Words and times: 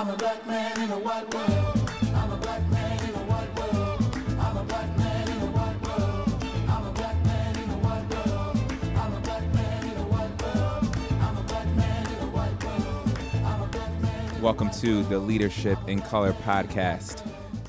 I'm 0.00 0.08
a 0.08 0.16
black 0.16 0.46
man 0.46 0.80
in 0.80 0.90
a 0.92 0.98
white 0.98 1.34
world. 1.34 1.90
I'm 2.14 2.32
a 2.32 2.36
black 2.38 2.66
man 2.70 3.04
in 3.06 3.14
a 3.16 3.24
white 3.24 3.54
world. 3.54 4.02
I'm 4.40 4.56
a 4.56 4.64
black 4.64 4.96
man 4.96 5.28
in 5.28 5.42
a 5.42 5.46
white 5.48 5.82
world. 5.82 6.44
I'm 6.70 6.86
a 6.86 6.92
black 6.92 7.22
man 7.26 7.56
in 7.58 7.68
a 7.68 7.76
white 7.76 8.08
world. 8.08 8.58
I'm 8.96 9.12
a 9.12 9.20
black 9.20 9.54
man 9.54 9.84
in 9.84 9.98
a 9.98 10.04
white 10.04 10.42
world. 10.42 10.96
I'm 11.20 11.36
a 11.36 11.42
black 11.42 11.66
man 11.76 12.06
in 12.06 12.18
a 12.18 12.26
white 12.28 12.64
world. 12.64 13.18
I'm 13.44 13.60
a 13.60 13.66
black 13.66 14.00
man. 14.00 14.40
Welcome 14.40 14.70
to 14.70 15.04
the 15.04 15.18
Leadership 15.18 15.78
in 15.86 16.00
Color 16.00 16.32
podcast. 16.32 17.22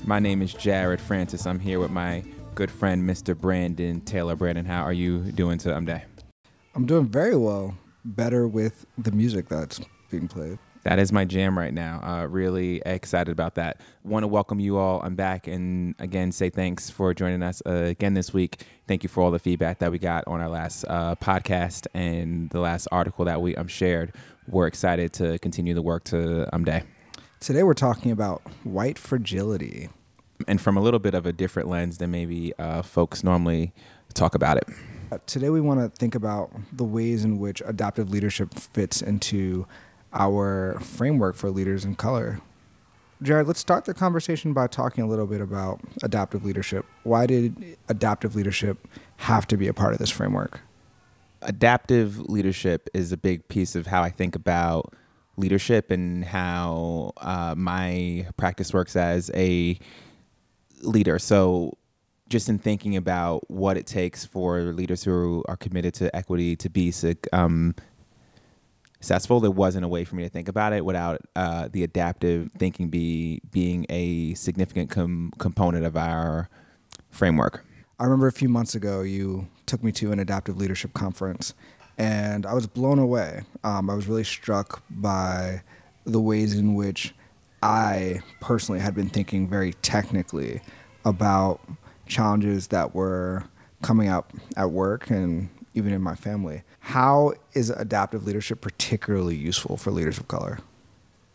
My 0.06 0.18
name 0.18 0.40
is 0.40 0.54
Jared 0.54 1.02
Francis. 1.02 1.46
I'm 1.46 1.60
here 1.60 1.80
with 1.80 1.90
my 1.90 2.24
good 2.54 2.70
friend, 2.70 3.06
Mr. 3.06 3.38
Brandon 3.38 4.00
Taylor. 4.00 4.36
Brandon, 4.36 4.64
how 4.64 4.84
are 4.84 4.94
you 4.94 5.18
doing 5.18 5.58
today? 5.58 6.04
I'm 6.74 6.86
doing 6.86 7.08
very 7.08 7.36
well. 7.36 7.76
Better 8.06 8.48
with 8.48 8.86
the 8.96 9.12
music 9.12 9.50
that's 9.50 9.82
being 10.10 10.28
played. 10.28 10.58
That 10.84 10.98
is 10.98 11.12
my 11.12 11.24
jam 11.24 11.56
right 11.56 11.72
now. 11.72 12.00
Uh, 12.02 12.26
really 12.26 12.82
excited 12.84 13.30
about 13.30 13.54
that. 13.54 13.80
Want 14.02 14.24
to 14.24 14.28
welcome 14.28 14.58
you 14.58 14.78
all. 14.78 15.00
I'm 15.02 15.14
back 15.14 15.46
and 15.46 15.94
again 16.00 16.32
say 16.32 16.50
thanks 16.50 16.90
for 16.90 17.14
joining 17.14 17.42
us 17.42 17.62
uh, 17.64 17.70
again 17.70 18.14
this 18.14 18.34
week. 18.34 18.64
Thank 18.88 19.04
you 19.04 19.08
for 19.08 19.22
all 19.22 19.30
the 19.30 19.38
feedback 19.38 19.78
that 19.78 19.92
we 19.92 19.98
got 19.98 20.24
on 20.26 20.40
our 20.40 20.48
last 20.48 20.84
uh, 20.88 21.14
podcast 21.16 21.86
and 21.94 22.50
the 22.50 22.58
last 22.58 22.88
article 22.90 23.24
that 23.26 23.40
we 23.40 23.54
um, 23.54 23.68
shared. 23.68 24.12
We're 24.48 24.66
excited 24.66 25.12
to 25.14 25.38
continue 25.38 25.72
the 25.72 25.82
work 25.82 26.02
to 26.04 26.52
um, 26.52 26.64
day. 26.64 26.82
Today 27.38 27.62
we're 27.62 27.74
talking 27.74 28.10
about 28.10 28.42
white 28.64 28.98
fragility. 28.98 29.88
And 30.48 30.60
from 30.60 30.76
a 30.76 30.80
little 30.80 30.98
bit 30.98 31.14
of 31.14 31.26
a 31.26 31.32
different 31.32 31.68
lens 31.68 31.98
than 31.98 32.10
maybe 32.10 32.52
uh, 32.58 32.82
folks 32.82 33.22
normally 33.22 33.72
talk 34.14 34.34
about 34.34 34.56
it. 34.56 34.64
Uh, 35.12 35.18
Today 35.26 35.50
we 35.50 35.60
want 35.60 35.78
to 35.78 35.88
think 35.96 36.16
about 36.16 36.50
the 36.72 36.84
ways 36.84 37.24
in 37.24 37.38
which 37.38 37.62
adaptive 37.64 38.10
leadership 38.10 38.54
fits 38.54 39.00
into 39.00 39.66
our 40.12 40.78
framework 40.80 41.36
for 41.36 41.50
leaders 41.50 41.84
in 41.84 41.94
color. 41.94 42.40
Jared, 43.22 43.46
let's 43.46 43.60
start 43.60 43.84
the 43.84 43.94
conversation 43.94 44.52
by 44.52 44.66
talking 44.66 45.04
a 45.04 45.06
little 45.06 45.26
bit 45.26 45.40
about 45.40 45.80
adaptive 46.02 46.44
leadership. 46.44 46.84
Why 47.04 47.26
did 47.26 47.76
adaptive 47.88 48.34
leadership 48.34 48.88
have 49.18 49.46
to 49.48 49.56
be 49.56 49.68
a 49.68 49.72
part 49.72 49.92
of 49.92 49.98
this 49.98 50.10
framework? 50.10 50.60
adaptive 51.42 52.18
leadership 52.18 52.88
is 52.94 53.12
a 53.12 53.16
big 53.16 53.46
piece 53.48 53.74
of 53.74 53.86
how 53.86 54.02
I 54.02 54.10
think 54.10 54.34
about 54.34 54.94
leadership 55.36 55.90
and 55.90 56.24
how 56.24 57.12
uh, 57.18 57.54
my 57.56 58.26
practice 58.36 58.72
works 58.72 58.96
as 58.96 59.30
a 59.34 59.78
leader. 60.82 61.18
So, 61.18 61.76
just 62.28 62.48
in 62.48 62.58
thinking 62.58 62.96
about 62.96 63.50
what 63.50 63.76
it 63.76 63.86
takes 63.86 64.24
for 64.24 64.60
leaders 64.60 65.04
who 65.04 65.44
are 65.48 65.56
committed 65.56 65.92
to 65.94 66.14
equity 66.16 66.56
to 66.56 66.70
be 66.70 66.92
um, 67.32 67.74
successful, 69.02 69.40
there 69.40 69.50
wasn't 69.50 69.84
a 69.84 69.88
way 69.88 70.04
for 70.04 70.14
me 70.14 70.22
to 70.22 70.28
think 70.28 70.48
about 70.48 70.72
it 70.72 70.84
without 70.84 71.20
uh, 71.34 71.68
the 71.72 71.82
adaptive 71.82 72.48
thinking 72.56 72.88
be 72.88 73.40
being 73.50 73.84
a 73.88 74.32
significant 74.34 74.90
com- 74.90 75.32
component 75.38 75.84
of 75.84 75.96
our 75.96 76.48
framework. 77.10 77.64
I 77.98 78.04
remember 78.04 78.28
a 78.28 78.32
few 78.32 78.48
months 78.48 78.76
ago 78.76 79.02
you 79.02 79.48
took 79.66 79.82
me 79.82 79.90
to 79.92 80.12
an 80.12 80.20
adaptive 80.20 80.56
leadership 80.56 80.94
conference, 80.94 81.52
and 81.98 82.46
I 82.46 82.54
was 82.54 82.68
blown 82.68 83.00
away. 83.00 83.42
Um, 83.64 83.90
I 83.90 83.94
was 83.94 84.06
really 84.06 84.22
struck 84.22 84.84
by 84.88 85.62
the 86.06 86.20
ways 86.20 86.56
in 86.56 86.74
which 86.74 87.12
I 87.60 88.20
personally 88.40 88.80
had 88.80 88.94
been 88.94 89.08
thinking 89.08 89.48
very 89.48 89.72
technically 89.82 90.60
about 91.04 91.60
challenges 92.06 92.68
that 92.68 92.94
were 92.94 93.42
coming 93.82 94.08
up 94.08 94.32
at 94.56 94.70
work 94.70 95.10
and 95.10 95.48
even 95.74 95.92
in 95.92 96.02
my 96.02 96.14
family. 96.14 96.62
How 96.82 97.32
is 97.54 97.70
adaptive 97.70 98.26
leadership 98.26 98.60
particularly 98.60 99.36
useful 99.36 99.76
for 99.76 99.90
leaders 99.90 100.18
of 100.18 100.28
color? 100.28 100.58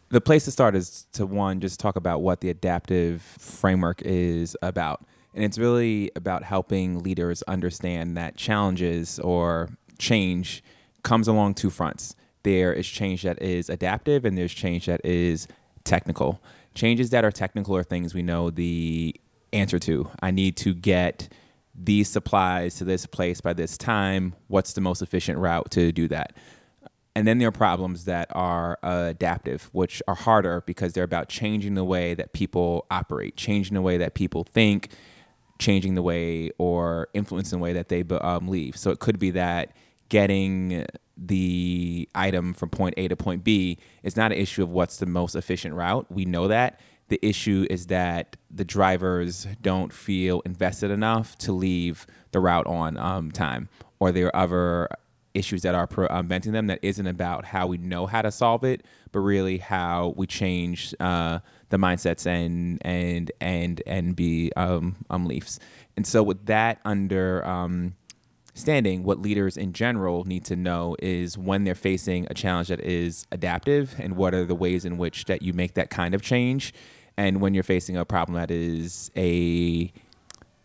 the 0.09 0.21
place 0.21 0.45
to 0.45 0.51
start 0.51 0.75
is 0.75 1.05
to 1.13 1.25
one 1.25 1.59
just 1.59 1.79
talk 1.79 1.95
about 1.95 2.21
what 2.21 2.41
the 2.41 2.49
adaptive 2.49 3.21
framework 3.21 4.01
is 4.03 4.55
about. 4.61 5.03
And 5.33 5.43
it's 5.43 5.57
really 5.57 6.11
about 6.15 6.43
helping 6.43 7.03
leaders 7.03 7.43
understand 7.43 8.15
that 8.17 8.37
challenges 8.37 9.19
or 9.19 9.69
change 9.99 10.63
comes 11.03 11.27
along 11.27 11.55
two 11.55 11.69
fronts. 11.69 12.15
There 12.43 12.73
is 12.73 12.87
change 12.87 13.23
that 13.23 13.41
is 13.41 13.69
adaptive 13.69 14.23
and 14.23 14.37
there's 14.37 14.53
change 14.53 14.85
that 14.85 15.01
is 15.03 15.47
technical. 15.83 16.41
Changes 16.73 17.09
that 17.09 17.25
are 17.25 17.31
technical 17.31 17.75
are 17.75 17.83
things 17.83 18.13
we 18.13 18.21
know 18.21 18.49
the 18.49 19.13
answer 19.51 19.79
to. 19.79 20.09
I 20.21 20.31
need 20.31 20.55
to 20.57 20.73
get 20.73 21.27
these 21.77 22.09
supplies 22.09 22.75
to 22.75 22.83
this 22.83 23.05
place 23.05 23.39
by 23.39 23.53
this 23.53 23.77
time 23.77 24.33
what's 24.47 24.73
the 24.73 24.81
most 24.81 25.01
efficient 25.01 25.37
route 25.37 25.69
to 25.69 25.91
do 25.91 26.07
that 26.07 26.35
and 27.17 27.27
then 27.27 27.39
there 27.39 27.47
are 27.47 27.51
problems 27.51 28.05
that 28.05 28.27
are 28.33 28.77
uh, 28.83 29.07
adaptive, 29.09 29.71
which 29.71 30.03
are 30.07 30.13
harder 30.13 30.61
because 30.67 30.93
they're 30.93 31.03
about 31.03 31.29
changing 31.29 31.73
the 31.73 31.83
way 31.83 32.13
that 32.13 32.31
people 32.31 32.85
operate, 32.91 33.35
changing 33.35 33.73
the 33.73 33.81
way 33.81 33.97
that 33.97 34.13
people 34.13 34.43
think, 34.43 34.91
changing 35.57 35.95
the 35.95 36.03
way 36.03 36.51
or 36.59 37.07
influencing 37.15 37.57
the 37.57 37.63
way 37.63 37.73
that 37.73 37.89
they 37.89 38.03
um, 38.21 38.47
leave. 38.47 38.77
So 38.77 38.91
it 38.91 38.99
could 38.99 39.17
be 39.17 39.31
that 39.31 39.75
getting 40.09 40.85
the 41.17 42.07
item 42.13 42.53
from 42.53 42.69
point 42.69 42.93
A 42.97 43.07
to 43.07 43.15
point 43.15 43.43
B 43.43 43.79
is 44.03 44.15
not 44.15 44.31
an 44.31 44.37
issue 44.37 44.61
of 44.61 44.69
what's 44.69 44.97
the 44.97 45.07
most 45.07 45.35
efficient 45.35 45.73
route. 45.73 46.05
We 46.11 46.25
know 46.25 46.47
that. 46.47 46.79
The 47.09 47.19
issue 47.21 47.65
is 47.69 47.87
that 47.87 48.35
the 48.51 48.65
drivers 48.65 49.47
don't 49.61 49.93
feel 49.93 50.41
invested 50.41 50.91
enough 50.91 51.37
to 51.39 51.51
leave 51.53 52.05
the 52.31 52.39
route 52.39 52.67
on 52.67 52.97
um, 52.97 53.31
time, 53.31 53.69
or 53.99 54.11
there 54.11 54.27
are 54.27 54.43
other 54.43 54.89
issues 55.33 55.61
that 55.61 55.75
are 55.75 55.87
preventing 55.87 56.51
them 56.51 56.67
that 56.67 56.79
isn't 56.81 57.07
about 57.07 57.45
how 57.45 57.67
we 57.67 57.77
know 57.77 58.07
how 58.07 58.21
to 58.21 58.31
solve 58.31 58.63
it, 58.63 58.83
but 59.11 59.19
really 59.19 59.59
how 59.59 60.13
we 60.17 60.25
change 60.25 60.93
uh, 60.99 61.39
the 61.69 61.77
mindsets 61.77 62.25
and 62.25 62.79
and 62.85 63.31
and 63.39 63.81
and 63.85 64.15
be 64.15 64.51
um, 64.55 64.95
um 65.09 65.25
leafs. 65.25 65.59
And 65.95 66.05
so 66.05 66.23
with 66.23 66.45
that 66.47 66.79
under 66.83 67.45
um, 67.45 67.95
standing, 68.57 69.03
what 69.03 69.21
leaders 69.21 69.57
in 69.57 69.73
general 69.73 70.23
need 70.25 70.43
to 70.45 70.55
know 70.55 70.95
is 70.99 71.37
when 71.37 71.63
they're 71.63 71.75
facing 71.75 72.27
a 72.29 72.33
challenge 72.33 72.67
that 72.69 72.79
is 72.81 73.27
adaptive, 73.31 73.95
and 73.99 74.17
what 74.17 74.33
are 74.33 74.45
the 74.45 74.55
ways 74.55 74.85
in 74.85 74.97
which 74.97 75.25
that 75.25 75.41
you 75.41 75.53
make 75.53 75.75
that 75.75 75.89
kind 75.89 76.13
of 76.13 76.21
change, 76.21 76.73
and 77.15 77.41
when 77.41 77.53
you're 77.53 77.63
facing 77.63 77.97
a 77.97 78.05
problem 78.05 78.35
that 78.35 78.51
is 78.51 79.11
a 79.15 79.91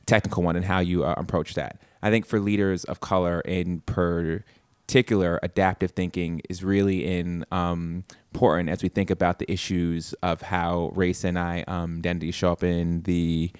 technical 0.07 0.43
one 0.43 0.57
and 0.57 0.65
how 0.65 0.81
you 0.81 1.05
uh, 1.05 1.15
approach 1.17 1.55
that. 1.55 1.81
I 2.03 2.11
think 2.11 2.27
for 2.27 2.41
leaders 2.41 2.85
of 2.85 3.01
color 3.01 3.41
in 3.43 3.81
particular, 3.83 5.39
adaptive 5.43 5.93
thinking 5.93 6.43
is 6.51 6.65
really 6.65 7.07
in, 7.07 7.45
um, 7.53 8.05
important 8.33 8.69
as 8.71 8.83
we 8.83 8.89
think 8.89 9.11
about 9.11 9.39
the 9.39 9.51
issues 9.51 10.15
of 10.23 10.43
how 10.43 10.91
race 10.95 11.23
and 11.23 11.39
I 11.39 11.65
um, 11.69 11.99
identity 11.99 12.33
show 12.33 12.53
up 12.53 12.65
in 12.65 13.03
the 13.03 13.51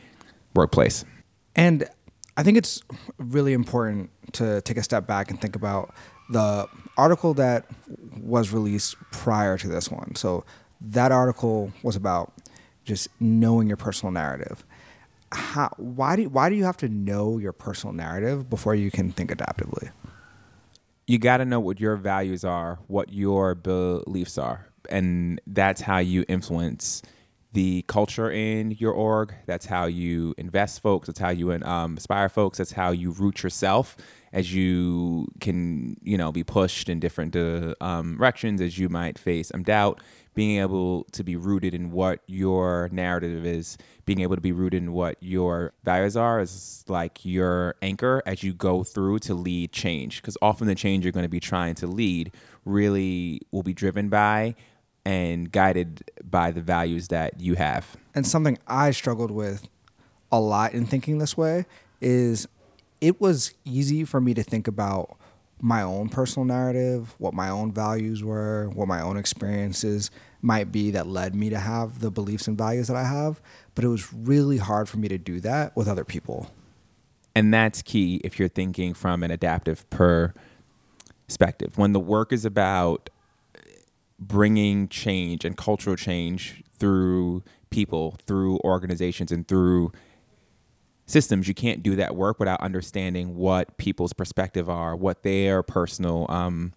workplace. 0.55 1.05
And 1.55 1.89
I 2.37 2.43
think 2.43 2.57
it's 2.57 2.83
really 3.19 3.53
important 3.53 4.11
to 4.35 4.61
take 4.63 4.77
a 4.77 4.83
step 4.83 5.07
back 5.07 5.31
and 5.31 5.41
think 5.41 5.55
about 5.55 5.95
the 6.31 6.67
article 6.97 7.35
that 7.35 7.67
was 8.17 8.53
released 8.53 8.97
prior 9.11 9.59
to 9.59 9.69
this 9.69 9.91
one. 9.91 10.15
So 10.15 10.45
that 10.81 11.13
article 11.13 11.73
was 11.83 11.97
about 11.97 12.33
just 12.85 13.09
knowing 13.21 13.69
your 13.69 13.77
personal 13.77 14.13
narrative. 14.13 14.65
How, 15.31 15.71
why 15.77 16.17
do 16.17 16.29
why 16.29 16.49
do 16.49 16.57
you 16.57 16.65
have 16.65 16.77
to 16.79 16.89
know 16.89 17.39
your 17.39 17.53
personal 17.53 17.95
narrative 17.95 18.51
before 18.51 18.75
you 18.75 18.91
can 18.91 19.13
think 19.13 19.31
adaptively? 19.31 19.91
you 21.07 21.19
got 21.19 21.39
to 21.39 21.45
know 21.45 21.61
what 21.61 21.81
your 21.81 21.97
values 21.97 22.45
are, 22.45 22.79
what 22.87 23.13
your 23.13 23.55
beliefs 23.55 24.39
are, 24.39 24.69
and 24.89 25.41
that's 25.47 25.81
how 25.81 25.99
you 25.99 26.25
influence 26.29 27.03
the 27.53 27.85
culture 27.87 28.31
in 28.31 28.71
your 28.73 28.93
org. 28.93 29.35
That's 29.47 29.67
how 29.67 29.85
you 29.85 30.35
invest 30.39 30.81
folks. 30.81 31.07
That's 31.07 31.19
how 31.19 31.31
you 31.31 31.53
um, 31.53 31.93
inspire 31.93 32.29
folks. 32.29 32.59
That's 32.59 32.73
how 32.73 32.91
you 32.93 33.11
root 33.11 33.43
yourself 33.43 33.97
as 34.33 34.55
you 34.55 35.29
can, 35.41 35.97
you 36.03 36.17
know, 36.17 36.33
be 36.33 36.43
pushed 36.43 36.89
in 36.89 36.99
different 36.99 37.37
uh, 37.37 37.75
um, 37.83 38.17
directions 38.17 38.63
as 38.63 38.79
you 38.79 38.89
might 38.89 39.19
face 39.19 39.49
some 39.49 39.63
doubt. 39.63 40.01
Being 40.35 40.63
able 40.63 41.05
to 41.13 41.23
be 41.23 41.37
rooted 41.37 41.75
in 41.75 41.91
what 41.91 42.21
your 42.27 42.89
narrative 42.91 43.45
is, 43.45 43.77
being 44.07 44.21
able 44.21 44.35
to 44.35 44.41
be 44.41 44.53
rooted 44.53 44.83
in 44.83 44.95
what 44.95 45.19
your 45.21 45.75
values 45.85 46.17
are 46.17 46.41
is 46.41 46.87
like 46.89 47.23
your 47.23 47.75
anchor 47.83 48.23
as 48.25 48.43
you 48.43 48.55
go 48.55 48.83
through 48.83 49.19
to 49.21 49.35
lead 49.35 49.73
change. 49.73 50.23
Because 50.23 50.39
often 50.41 50.69
the 50.69 50.75
change 50.75 51.05
you're 51.05 51.13
going 51.13 51.25
to 51.25 51.29
be 51.29 51.39
trying 51.39 51.75
to 51.75 51.87
lead 51.87 52.33
really 52.65 53.43
will 53.51 53.63
be 53.63 53.75
driven 53.75 54.09
by 54.09 54.55
and 55.05 55.51
guided 55.51 56.11
by 56.23 56.51
the 56.51 56.61
values 56.61 57.09
that 57.09 57.41
you 57.41 57.55
have. 57.55 57.97
And 58.15 58.27
something 58.27 58.59
I 58.67 58.91
struggled 58.93 59.31
with 59.31 59.69
a 60.31 60.41
lot 60.41 60.73
in 60.73 60.87
thinking 60.87 61.19
this 61.19 61.37
way 61.37 61.67
is 62.01 62.47
it 63.01 63.21
was 63.21 63.53
easy 63.65 64.05
for 64.05 64.21
me 64.21 64.35
to 64.35 64.43
think 64.43 64.69
about 64.69 65.17
my 65.61 65.83
own 65.83 66.09
personal 66.09 66.45
narrative, 66.45 67.15
what 67.19 67.35
my 67.35 67.49
own 67.49 67.73
values 67.73 68.25
were, 68.25 68.69
what 68.71 68.89
my 68.89 69.01
own 69.01 69.17
experiences 69.17 70.11
might 70.41 70.73
be 70.73 70.91
that 70.91 71.07
led 71.07 71.35
me 71.37 71.51
to 71.51 71.59
have 71.59 72.01
the 72.01 72.11
beliefs 72.11 72.49
and 72.49 72.59
values 72.59 72.89
that 72.89 72.97
I 72.97 73.05
have. 73.05 73.41
But 73.75 73.85
it 73.85 73.89
was 73.89 74.13
really 74.13 74.59
hard 74.59 74.89
for 74.89 74.99
me 74.99 75.07
to 75.09 75.19
do 75.19 75.41
that 75.41 75.77
with 75.77 75.87
other 75.87 76.05
people. 76.05 76.51
And 77.35 77.55
that's 77.55 77.81
key 77.81 78.21
if 78.25 78.39
you're 78.39 78.49
thinking 78.49 78.93
from 78.93 79.23
an 79.23 79.31
adaptive 79.31 79.89
perspective. 79.91 81.79
When 81.79 81.93
the 81.93 82.01
work 82.01 82.33
is 82.33 82.45
about 82.45 83.09
bringing 84.29 84.89
change 84.89 85.45
and 85.45 85.57
cultural 85.57 85.97
change 85.97 86.63
through 86.73 87.43
people, 87.71 88.17
through 88.27 88.59
organizations, 88.65 89.33
and 89.33 89.47
through 89.47 89.93
systems. 91.07 91.49
You 91.49 91.55
can't 91.55 91.83
do 91.83 91.97
that 91.97 92.15
work 92.15 92.39
without 92.39 92.61
understanding 92.61 93.37
what 93.37 93.77
people's 93.79 94.13
perspective 94.13 94.69
are, 94.71 94.95
what 94.95 95.23
their 95.23 95.63
personal 95.63 96.27
um, 96.29 96.73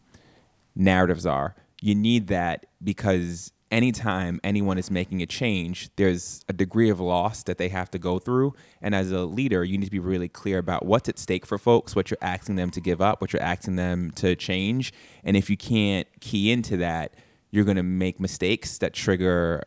narratives 0.75 1.25
are. 1.25 1.55
You 1.81 1.95
need 1.95 2.27
that 2.27 2.65
because 2.83 3.51
anytime 3.71 4.39
anyone 4.43 4.77
is 4.77 4.89
making 4.89 5.21
a 5.21 5.25
change, 5.25 5.89
there's 5.95 6.43
a 6.47 6.53
degree 6.53 6.89
of 6.89 6.99
loss 6.99 7.43
that 7.43 7.57
they 7.57 7.69
have 7.69 7.91
to 7.91 7.99
go 7.99 8.19
through. 8.19 8.53
And 8.81 8.95
as 8.95 9.11
a 9.11 9.25
leader, 9.25 9.63
you 9.63 9.77
need 9.77 9.85
to 9.85 9.91
be 9.91 9.99
really 9.99 10.29
clear 10.29 10.57
about 10.57 10.85
what's 10.85 11.09
at 11.09 11.19
stake 11.19 11.45
for 11.45 11.57
folks, 11.57 11.95
what 11.95 12.09
you're 12.09 12.17
asking 12.21 12.55
them 12.55 12.71
to 12.71 12.81
give 12.81 13.01
up, 13.01 13.21
what 13.21 13.33
you're 13.33 13.41
asking 13.41 13.75
them 13.75 14.11
to 14.11 14.35
change. 14.35 14.93
And 15.23 15.35
if 15.35 15.49
you 15.49 15.57
can't 15.57 16.07
key 16.21 16.51
into 16.51 16.77
that, 16.77 17.15
you're 17.51 17.65
going 17.65 17.77
to 17.77 17.83
make 17.83 18.19
mistakes 18.19 18.77
that 18.79 18.93
trigger 18.93 19.63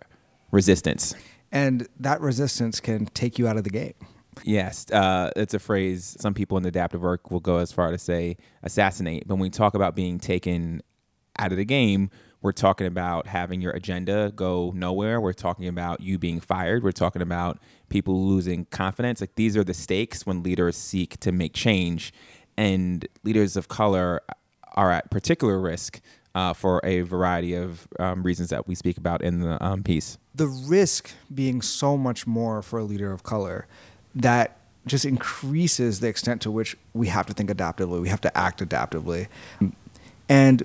resistance. 0.50 1.14
And 1.50 1.88
that 1.98 2.20
resistance 2.20 2.80
can 2.80 3.06
take 3.06 3.38
you 3.38 3.48
out 3.48 3.56
of 3.56 3.64
the 3.64 3.70
game. 3.70 3.94
Yes, 4.44 4.90
uh, 4.92 5.30
it's 5.34 5.54
a 5.54 5.58
phrase 5.58 6.16
some 6.20 6.34
people 6.34 6.56
in 6.58 6.64
adaptive 6.64 7.02
work 7.02 7.30
will 7.30 7.40
go 7.40 7.58
as 7.58 7.72
far 7.72 7.90
to 7.90 7.98
say 7.98 8.36
assassinate. 8.62 9.26
But 9.26 9.34
when 9.34 9.42
we 9.42 9.50
talk 9.50 9.75
about 9.75 9.96
being 9.96 10.19
taken 10.19 10.82
out 11.38 11.50
of 11.50 11.58
the 11.58 11.64
game, 11.64 12.10
we're 12.40 12.52
talking 12.52 12.86
about 12.86 13.26
having 13.26 13.60
your 13.60 13.72
agenda 13.72 14.32
go 14.34 14.72
nowhere. 14.74 15.20
We're 15.20 15.32
talking 15.32 15.66
about 15.66 16.00
you 16.00 16.19
being 16.19 16.38
fired. 16.38 16.84
We're 16.84 16.92
talking 16.92 17.22
about 17.22 17.58
people 17.88 18.26
losing 18.26 18.66
confidence. 18.66 19.20
Like 19.20 19.34
these 19.34 19.56
are 19.56 19.64
the 19.64 19.74
stakes 19.74 20.24
when 20.24 20.42
leaders 20.42 20.76
seek 20.76 21.19
to 21.20 21.32
make 21.32 21.52
change. 21.52 22.12
And 22.56 23.06
leaders 23.24 23.56
of 23.56 23.66
color 23.69 24.20
are 24.74 24.92
at 24.92 25.10
particular 25.10 25.60
risk 25.60 26.00
uh, 26.38 26.52
for 26.52 26.81
a 26.85 27.00
variety 27.00 27.55
of 27.55 27.88
um, 27.99 28.23
reasons 28.23 28.49
that 28.50 28.69
we 28.69 28.75
speak 28.76 28.96
about 28.96 29.23
in 29.23 29.40
the 29.40 29.64
um, 29.64 29.82
piece. 29.82 30.19
The 30.37 30.46
risk 30.46 31.11
being 31.35 31.61
so 31.62 31.96
much 31.96 32.29
more 32.29 32.62
for 32.62 32.79
a 32.79 32.85
leader 32.85 33.11
of 33.11 33.25
color 33.25 33.67
that 34.14 34.56
just 34.87 35.05
increases 35.05 35.99
the 35.99 36.06
extent 36.06 36.40
to 36.43 36.50
which 36.52 36.76
we 36.94 37.08
have 37.08 37.26
to 37.26 37.32
think 37.35 37.50
adaptively, 37.50 38.00
we 38.00 38.08
have 38.08 38.20
to 38.20 38.38
act 38.38 38.61
adaptively. 38.61 39.26
And 40.29 40.62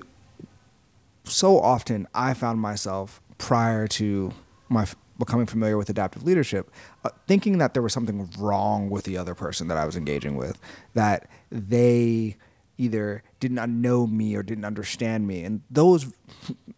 so 1.24 1.58
often 1.58 2.06
I 2.14 2.34
found 2.34 2.60
myself 2.60 3.20
prior 3.38 3.88
to 3.88 4.32
my 4.68 4.82
f- 4.82 4.94
becoming 5.18 5.46
familiar 5.46 5.76
with 5.76 5.90
adaptive 5.90 6.22
leadership, 6.22 6.70
uh, 7.04 7.10
thinking 7.26 7.58
that 7.58 7.74
there 7.74 7.82
was 7.82 7.92
something 7.92 8.30
wrong 8.38 8.90
with 8.90 9.04
the 9.04 9.18
other 9.18 9.34
person 9.34 9.66
that 9.66 9.76
I 9.76 9.86
was 9.86 9.96
engaging 9.96 10.36
with, 10.36 10.56
that 10.94 11.28
they 11.50 12.36
either 12.78 13.22
did 13.40 13.52
not 13.52 13.68
know 13.68 14.06
me 14.06 14.34
or 14.34 14.42
didn't 14.42 14.64
understand 14.64 15.26
me. 15.26 15.44
And 15.44 15.62
those, 15.70 16.12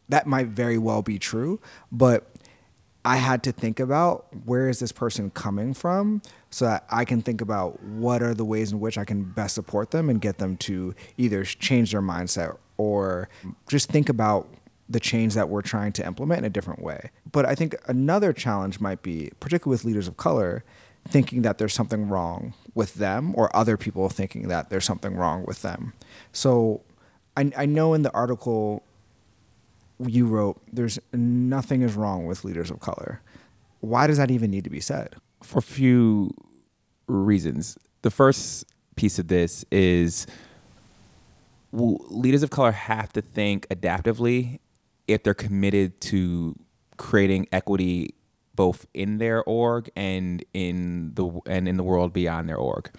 that 0.09 0.27
might 0.27 0.49
very 0.49 0.79
well 0.79 1.03
be 1.03 1.19
true, 1.19 1.61
but 1.91 2.31
I 3.05 3.19
had 3.19 3.45
to 3.45 3.53
think 3.53 3.79
about 3.79 4.27
where 4.47 4.69
is 4.69 4.81
this 4.81 4.91
person 4.91 5.31
coming 5.31 5.75
from 5.75 6.23
so 6.51 6.65
that 6.65 6.85
I 6.91 7.05
can 7.05 7.23
think 7.23 7.41
about 7.41 7.81
what 7.81 8.21
are 8.21 8.35
the 8.35 8.45
ways 8.45 8.73
in 8.73 8.81
which 8.81 8.99
I 8.99 9.05
can 9.05 9.23
best 9.23 9.55
support 9.55 9.93
them 9.93 10.11
and 10.11 10.21
get 10.21 10.39
them 10.39 10.57
to 10.59 10.93
either 11.17 11.45
change 11.45 11.93
their 11.93 12.03
mindset 12.03 12.57
or 12.79 13.29
just 13.69 13.91
think 13.91 14.09
about 14.09 14.49
the 14.89 14.99
change 14.99 15.35
that 15.35 15.49
we're 15.49 15.63
trying 15.63 15.93
to 15.93 16.07
implement 16.07 16.41
in 16.41 16.45
a 16.47 16.51
different 16.51 16.83
way. 16.83 17.11
But 17.31 17.47
I 17.47 17.55
think 17.55 17.77
another 17.87 18.33
challenge 18.33 18.81
might 18.81 19.03
be, 19.03 19.31
particularly 19.39 19.75
with 19.75 19.85
leaders 19.85 20.09
of 20.09 20.17
color, 20.17 20.65
thinking 21.09 21.43
that 21.43 21.59
there's 21.59 21.75
something 21.75 22.09
wrong 22.09 22.55
with 22.75 22.95
them 22.95 23.35
or 23.37 23.55
other 23.57 23.77
people 23.77 24.09
thinking 24.09 24.49
that 24.49 24.71
there's 24.71 24.85
something 24.85 25.17
wrong 25.17 25.45
with 25.47 25.63
them. 25.63 25.93
So 26.33 26.83
I, 27.37 27.51
I 27.57 27.67
know 27.67 27.95
in 27.95 28.03
the 28.03 28.13
article 28.13 28.83
you 29.99 30.27
wrote, 30.27 30.61
there's 30.73 30.99
nothing 31.13 31.83
is 31.83 31.95
wrong 31.95 32.27
with 32.27 32.45
leaders 32.45 32.71
of 32.71 32.81
color. 32.81 33.23
Why 33.81 34.07
does 34.07 34.19
that 34.19 34.31
even 34.31 34.51
need 34.51 34.65
to 34.65 34.71
be 34.71 34.81
said? 34.81 35.17
for 35.43 35.59
a 35.59 35.63
few 35.63 36.31
reasons. 37.07 37.79
The 38.03 38.11
first 38.11 38.65
piece 38.97 39.19
of 39.19 39.29
this 39.29 39.65
is 39.71 40.27
w- 41.73 41.99
leaders 42.09 42.43
of 42.43 42.51
color 42.51 42.73
have 42.73 43.13
to 43.13 43.23
think 43.23 43.67
adaptively 43.69 44.59
if 45.07 45.23
they're 45.23 45.35
committed 45.35 46.01
to 46.01 46.57
creating 46.97 47.47
equity 47.53 48.15
both 48.57 48.87
in 48.95 49.19
their 49.19 49.45
org 49.45 49.91
and 49.95 50.45
in 50.55 51.13
the 51.15 51.41
and 51.47 51.69
in 51.69 51.77
the 51.77 51.83
world 51.83 52.13
beyond 52.13 52.49
their 52.49 52.57
org. 52.57 52.91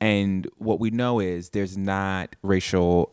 And 0.00 0.48
what 0.58 0.80
we 0.80 0.90
know 0.90 1.20
is 1.20 1.50
there's 1.50 1.76
not 1.76 2.34
racial 2.42 3.12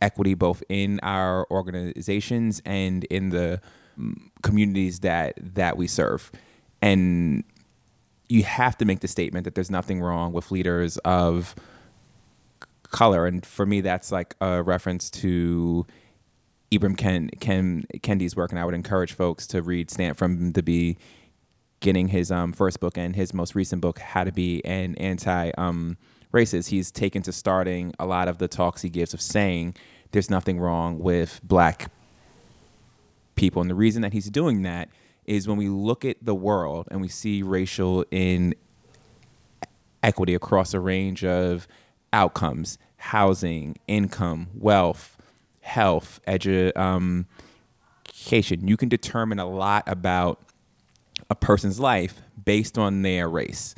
equity 0.00 0.34
both 0.34 0.62
in 0.68 1.00
our 1.00 1.46
organizations 1.50 2.60
and 2.64 3.04
in 3.04 3.30
the 3.30 3.60
mm, 3.98 4.14
communities 4.42 5.00
that 5.00 5.34
that 5.54 5.76
we 5.76 5.86
serve. 5.86 6.30
And 6.82 7.44
you 8.28 8.42
have 8.42 8.76
to 8.78 8.84
make 8.84 9.00
the 9.00 9.08
statement 9.08 9.44
that 9.44 9.54
there's 9.54 9.70
nothing 9.70 10.00
wrong 10.00 10.32
with 10.32 10.50
leaders 10.50 10.98
of 10.98 11.54
color. 12.90 13.26
And 13.26 13.44
for 13.44 13.66
me, 13.66 13.80
that's 13.80 14.12
like 14.12 14.36
a 14.40 14.62
reference 14.62 15.10
to 15.10 15.86
Ibram 16.78 16.96
Ken, 16.96 17.30
Ken, 17.40 17.84
Kendi's 18.02 18.36
work. 18.36 18.50
And 18.50 18.58
I 18.58 18.64
would 18.64 18.74
encourage 18.74 19.12
folks 19.12 19.46
to 19.48 19.62
read 19.62 19.90
Stamped 19.90 20.18
from 20.18 20.52
the 20.52 20.62
beginning, 20.62 22.08
his 22.08 22.30
um, 22.32 22.52
first 22.52 22.80
book 22.80 22.98
and 22.98 23.14
his 23.14 23.32
most 23.32 23.54
recent 23.54 23.80
book, 23.80 23.98
How 23.98 24.24
to 24.24 24.32
Be 24.32 24.64
an 24.64 24.94
Anti 24.96 25.50
um, 25.56 25.96
Racist. 26.32 26.68
He's 26.68 26.90
taken 26.90 27.22
to 27.22 27.32
starting 27.32 27.94
a 27.98 28.06
lot 28.06 28.28
of 28.28 28.38
the 28.38 28.48
talks 28.48 28.82
he 28.82 28.88
gives 28.88 29.14
of 29.14 29.20
saying 29.20 29.76
there's 30.12 30.30
nothing 30.30 30.58
wrong 30.58 30.98
with 30.98 31.40
black 31.42 31.90
people. 33.36 33.60
And 33.62 33.70
the 33.70 33.74
reason 33.74 34.02
that 34.02 34.12
he's 34.12 34.30
doing 34.30 34.62
that 34.62 34.88
is 35.26 35.48
when 35.48 35.56
we 35.56 35.68
look 35.68 36.04
at 36.04 36.16
the 36.22 36.34
world 36.34 36.86
and 36.90 37.00
we 37.00 37.08
see 37.08 37.42
racial 37.42 38.04
in 38.10 38.54
equity 40.02 40.34
across 40.34 40.74
a 40.74 40.80
range 40.80 41.24
of 41.24 41.66
outcomes 42.12 42.78
housing 42.96 43.76
income 43.88 44.48
wealth 44.54 45.13
health 45.64 46.20
edu- 46.28 46.72
education. 48.24 48.68
You 48.68 48.76
can 48.76 48.88
determine 48.88 49.38
a 49.38 49.46
lot 49.46 49.84
about 49.86 50.40
a 51.30 51.34
person's 51.34 51.80
life 51.80 52.22
based 52.42 52.78
on 52.78 53.02
their 53.02 53.28
race. 53.28 53.74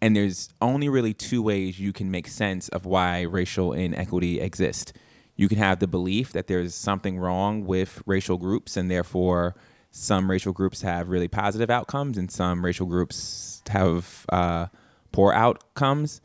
And 0.00 0.14
there's 0.14 0.48
only 0.60 0.88
really 0.88 1.12
two 1.12 1.42
ways 1.42 1.80
you 1.80 1.92
can 1.92 2.10
make 2.10 2.28
sense 2.28 2.68
of 2.68 2.86
why 2.86 3.22
racial 3.22 3.72
inequity 3.72 4.40
exists. 4.40 4.92
You 5.36 5.48
can 5.48 5.58
have 5.58 5.80
the 5.80 5.86
belief 5.86 6.32
that 6.32 6.46
there's 6.46 6.74
something 6.74 7.18
wrong 7.18 7.64
with 7.64 8.02
racial 8.06 8.36
groups 8.36 8.76
and 8.76 8.90
therefore 8.90 9.56
some 9.90 10.30
racial 10.30 10.52
groups 10.52 10.82
have 10.82 11.08
really 11.08 11.28
positive 11.28 11.70
outcomes 11.70 12.18
and 12.18 12.30
some 12.30 12.64
racial 12.64 12.86
groups 12.86 13.62
have 13.70 14.24
uh, 14.28 14.66
poor 15.10 15.32
outcomes. 15.32 16.20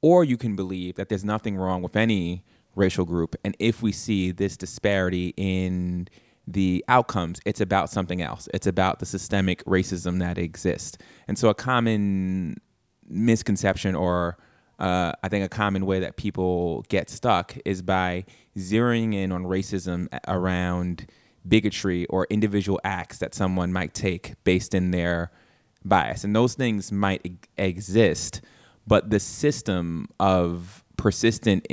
Or 0.00 0.24
you 0.24 0.36
can 0.36 0.56
believe 0.56 0.96
that 0.96 1.08
there's 1.08 1.24
nothing 1.24 1.56
wrong 1.56 1.82
with 1.82 1.96
any 1.96 2.44
racial 2.74 3.04
group. 3.04 3.36
And 3.44 3.56
if 3.58 3.82
we 3.82 3.92
see 3.92 4.30
this 4.30 4.56
disparity 4.56 5.34
in 5.36 6.08
the 6.46 6.84
outcomes, 6.88 7.40
it's 7.44 7.60
about 7.60 7.90
something 7.90 8.20
else. 8.20 8.48
It's 8.52 8.66
about 8.66 8.98
the 8.98 9.06
systemic 9.06 9.64
racism 9.64 10.18
that 10.18 10.38
exists. 10.38 10.98
And 11.28 11.38
so, 11.38 11.48
a 11.48 11.54
common 11.54 12.60
misconception, 13.08 13.94
or 13.94 14.38
uh, 14.78 15.12
I 15.22 15.28
think 15.28 15.44
a 15.44 15.48
common 15.48 15.86
way 15.86 16.00
that 16.00 16.16
people 16.16 16.84
get 16.88 17.10
stuck, 17.10 17.56
is 17.64 17.82
by 17.82 18.24
zeroing 18.56 19.14
in 19.14 19.32
on 19.32 19.44
racism 19.44 20.08
around 20.26 21.06
bigotry 21.46 22.06
or 22.06 22.26
individual 22.30 22.80
acts 22.84 23.18
that 23.18 23.34
someone 23.34 23.72
might 23.72 23.94
take 23.94 24.34
based 24.44 24.74
in 24.74 24.90
their 24.90 25.30
bias. 25.84 26.24
And 26.24 26.34
those 26.34 26.54
things 26.54 26.92
might 26.92 27.20
e- 27.24 27.36
exist, 27.56 28.40
but 28.86 29.10
the 29.10 29.20
system 29.20 30.08
of 30.20 30.84
persistent 30.96 31.66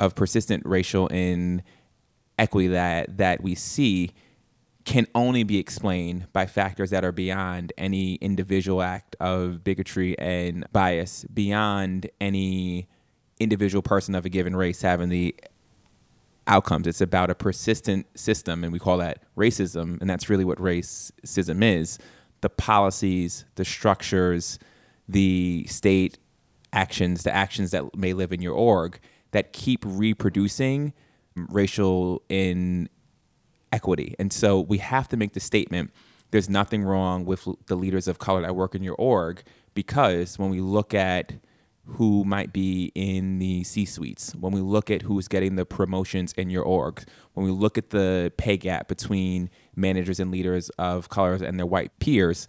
of 0.00 0.14
persistent 0.14 0.64
racial 0.66 1.06
inequity 1.08 2.68
that 2.68 3.18
that 3.18 3.42
we 3.42 3.54
see 3.54 4.10
can 4.84 5.06
only 5.14 5.44
be 5.44 5.58
explained 5.58 6.26
by 6.32 6.46
factors 6.46 6.90
that 6.90 7.04
are 7.04 7.12
beyond 7.12 7.72
any 7.76 8.14
individual 8.14 8.82
act 8.82 9.14
of 9.20 9.62
bigotry 9.62 10.18
and 10.18 10.64
bias, 10.72 11.24
beyond 11.24 12.10
any 12.20 12.88
individual 13.38 13.82
person 13.82 14.14
of 14.14 14.24
a 14.24 14.30
given 14.30 14.56
race 14.56 14.80
having 14.80 15.10
the 15.10 15.34
outcomes. 16.46 16.86
It's 16.86 17.02
about 17.02 17.30
a 17.30 17.34
persistent 17.34 18.06
system, 18.18 18.64
and 18.64 18.72
we 18.72 18.78
call 18.78 18.98
that 18.98 19.22
racism, 19.36 20.00
and 20.00 20.08
that's 20.08 20.30
really 20.30 20.44
what 20.44 20.58
racism 20.58 21.62
is 21.62 21.98
the 22.40 22.48
policies, 22.48 23.44
the 23.56 23.66
structures, 23.66 24.58
the 25.06 25.66
state 25.68 26.18
actions, 26.72 27.22
the 27.22 27.34
actions 27.34 27.70
that 27.72 27.94
may 27.94 28.14
live 28.14 28.32
in 28.32 28.40
your 28.40 28.54
org 28.54 28.98
that 29.32 29.52
keep 29.52 29.84
reproducing 29.84 30.92
racial 31.34 32.22
inequity. 32.28 34.14
And 34.18 34.32
so 34.32 34.60
we 34.60 34.78
have 34.78 35.08
to 35.08 35.16
make 35.16 35.32
the 35.32 35.40
statement 35.40 35.90
there's 36.30 36.48
nothing 36.48 36.84
wrong 36.84 37.24
with 37.24 37.48
the 37.66 37.74
leaders 37.74 38.06
of 38.06 38.18
color 38.18 38.42
that 38.42 38.54
work 38.54 38.74
in 38.74 38.82
your 38.82 38.94
org 38.94 39.42
because 39.74 40.38
when 40.38 40.50
we 40.50 40.60
look 40.60 40.94
at 40.94 41.34
who 41.84 42.24
might 42.24 42.52
be 42.52 42.92
in 42.94 43.38
the 43.38 43.64
C 43.64 43.84
suites, 43.84 44.32
when 44.36 44.52
we 44.52 44.60
look 44.60 44.90
at 44.90 45.02
who's 45.02 45.26
getting 45.26 45.56
the 45.56 45.64
promotions 45.64 46.32
in 46.34 46.50
your 46.50 46.62
org, 46.62 47.02
when 47.34 47.44
we 47.44 47.52
look 47.52 47.76
at 47.76 47.90
the 47.90 48.32
pay 48.36 48.56
gap 48.56 48.86
between 48.86 49.50
managers 49.74 50.20
and 50.20 50.30
leaders 50.30 50.68
of 50.70 51.08
colors 51.08 51.42
and 51.42 51.58
their 51.58 51.66
white 51.66 51.98
peers, 51.98 52.46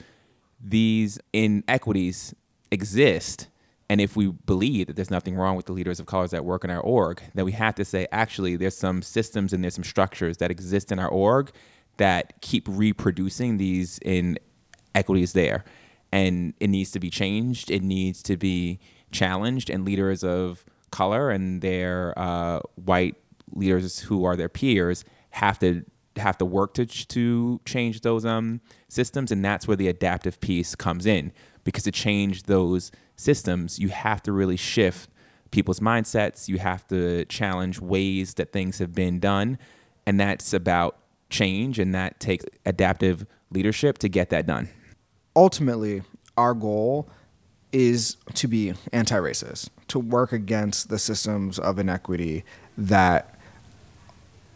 these 0.63 1.17
inequities 1.33 2.35
exist. 2.71 3.47
And 3.91 3.99
if 3.99 4.15
we 4.15 4.27
believe 4.27 4.87
that 4.87 4.95
there's 4.95 5.11
nothing 5.11 5.35
wrong 5.35 5.57
with 5.57 5.65
the 5.65 5.73
leaders 5.73 5.99
of 5.99 6.05
colors 6.05 6.31
that 6.31 6.45
work 6.45 6.63
in 6.63 6.69
our 6.69 6.79
org, 6.79 7.21
then 7.33 7.43
we 7.43 7.51
have 7.51 7.75
to 7.75 7.83
say, 7.83 8.07
actually, 8.09 8.55
there's 8.55 8.77
some 8.77 9.01
systems 9.01 9.51
and 9.51 9.61
there's 9.61 9.75
some 9.75 9.83
structures 9.83 10.37
that 10.37 10.49
exist 10.49 10.93
in 10.93 10.97
our 10.97 11.09
org 11.09 11.51
that 11.97 12.39
keep 12.39 12.65
reproducing 12.69 13.57
these 13.57 13.97
inequities 13.97 15.33
there. 15.33 15.65
And 16.09 16.53
it 16.61 16.69
needs 16.69 16.91
to 16.91 17.01
be 17.01 17.09
changed. 17.09 17.69
It 17.69 17.83
needs 17.83 18.23
to 18.23 18.37
be 18.37 18.79
challenged, 19.11 19.69
and 19.69 19.83
leaders 19.83 20.23
of 20.23 20.63
color 20.91 21.29
and 21.29 21.61
their 21.61 22.17
uh, 22.17 22.61
white 22.75 23.15
leaders 23.51 23.99
who 23.99 24.23
are 24.23 24.37
their 24.37 24.47
peers 24.47 25.03
have 25.31 25.59
to 25.59 25.83
have 26.15 26.37
to 26.37 26.45
work 26.45 26.75
to 26.75 26.85
to 26.85 27.59
change 27.65 27.99
those 27.99 28.23
um, 28.23 28.61
systems, 28.87 29.33
and 29.33 29.43
that's 29.43 29.67
where 29.67 29.75
the 29.75 29.89
adaptive 29.89 30.39
piece 30.39 30.75
comes 30.75 31.05
in. 31.05 31.33
Because 31.65 31.83
to 31.83 31.91
change 31.91 32.43
those 32.43 32.89
systems, 33.21 33.79
you 33.79 33.89
have 33.89 34.21
to 34.23 34.31
really 34.31 34.57
shift 34.57 35.09
people's 35.51 35.79
mindsets. 35.79 36.47
You 36.47 36.57
have 36.59 36.87
to 36.87 37.25
challenge 37.25 37.79
ways 37.79 38.35
that 38.35 38.51
things 38.51 38.79
have 38.79 38.93
been 38.93 39.19
done, 39.19 39.57
and 40.05 40.19
that's 40.19 40.53
about 40.53 40.97
change, 41.29 41.79
and 41.79 41.93
that 41.93 42.19
takes 42.19 42.45
adaptive 42.65 43.25
leadership 43.51 43.97
to 43.99 44.09
get 44.09 44.29
that 44.29 44.45
done. 44.45 44.69
ultimately, 45.35 46.01
our 46.37 46.53
goal 46.53 47.09
is 47.71 48.17
to 48.33 48.47
be 48.47 48.73
anti 48.91 49.15
racist, 49.15 49.69
to 49.87 49.99
work 49.99 50.33
against 50.33 50.89
the 50.89 50.99
systems 50.99 51.59
of 51.59 51.79
inequity 51.79 52.43
that 52.77 53.39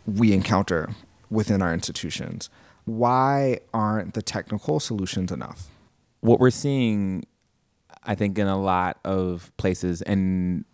we 0.06 0.34
encounter 0.34 0.90
within 1.30 1.62
our 1.62 1.74
institutions. 1.74 2.50
Why 2.86 3.60
aren't 3.74 4.14
the 4.14 4.22
technical 4.22 4.80
solutions 4.80 5.32
enough? 5.32 5.70
what 6.26 6.40
we're 6.40 6.50
seeing, 6.50 7.24
I 8.06 8.16
think, 8.16 8.38
in 8.38 8.48
a 8.48 8.60
lot 8.60 9.00
of 9.04 9.52
places, 9.58 10.02
and 10.02 10.66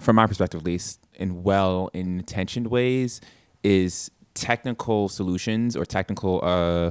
from 0.00 0.16
my 0.16 0.26
perspective 0.26 0.60
at 0.60 0.66
least, 0.66 1.00
in 1.14 1.42
well 1.42 1.90
intentioned 1.92 2.68
ways, 2.68 3.20
is 3.62 4.10
technical 4.34 5.08
solutions 5.08 5.76
or 5.76 5.84
technical 5.84 6.40
uh, 6.42 6.90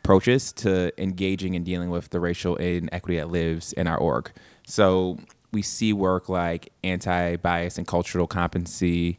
approaches 0.00 0.52
to 0.52 0.92
engaging 1.00 1.54
and 1.54 1.64
dealing 1.64 1.90
with 1.90 2.10
the 2.10 2.20
racial 2.20 2.56
inequity 2.56 3.18
that 3.18 3.30
lives 3.30 3.72
in 3.74 3.86
our 3.86 3.96
org. 3.96 4.32
So 4.66 5.18
we 5.52 5.62
see 5.62 5.92
work 5.92 6.28
like 6.28 6.72
anti 6.82 7.36
bias 7.36 7.78
and 7.78 7.86
cultural 7.86 8.26
competency 8.26 9.18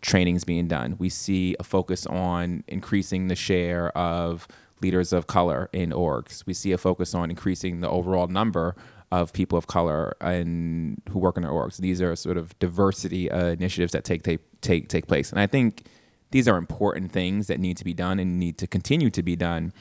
trainings 0.00 0.44
being 0.44 0.68
done. 0.68 0.96
We 0.98 1.08
see 1.08 1.56
a 1.58 1.64
focus 1.64 2.06
on 2.06 2.64
increasing 2.68 3.28
the 3.28 3.36
share 3.36 3.96
of 3.96 4.46
leaders 4.84 5.12
of 5.12 5.26
color 5.26 5.60
in 5.72 5.90
orgs. 5.90 6.34
We 6.46 6.54
see 6.62 6.72
a 6.72 6.78
focus 6.78 7.14
on 7.14 7.30
increasing 7.30 7.80
the 7.80 7.88
overall 7.88 8.28
number 8.40 8.66
of 9.10 9.32
people 9.32 9.56
of 9.56 9.66
color 9.66 10.16
and 10.20 11.00
who 11.10 11.18
work 11.18 11.36
in 11.38 11.44
our 11.44 11.54
orgs. 11.60 11.76
These 11.78 12.02
are 12.02 12.14
sort 12.16 12.36
of 12.36 12.58
diversity 12.58 13.30
uh, 13.30 13.46
initiatives 13.58 13.92
that 13.92 14.04
take, 14.04 14.22
take 14.22 14.40
take 14.60 14.88
take 14.88 15.06
place, 15.06 15.30
and 15.32 15.40
I 15.40 15.46
think 15.46 15.86
these 16.34 16.46
are 16.50 16.58
important 16.66 17.12
things 17.12 17.46
that 17.46 17.58
need 17.60 17.76
to 17.76 17.84
be 17.84 17.94
done 17.94 18.16
and 18.22 18.38
need 18.44 18.56
to 18.58 18.66
continue 18.66 19.10
to 19.18 19.22
be 19.22 19.36
done. 19.36 19.72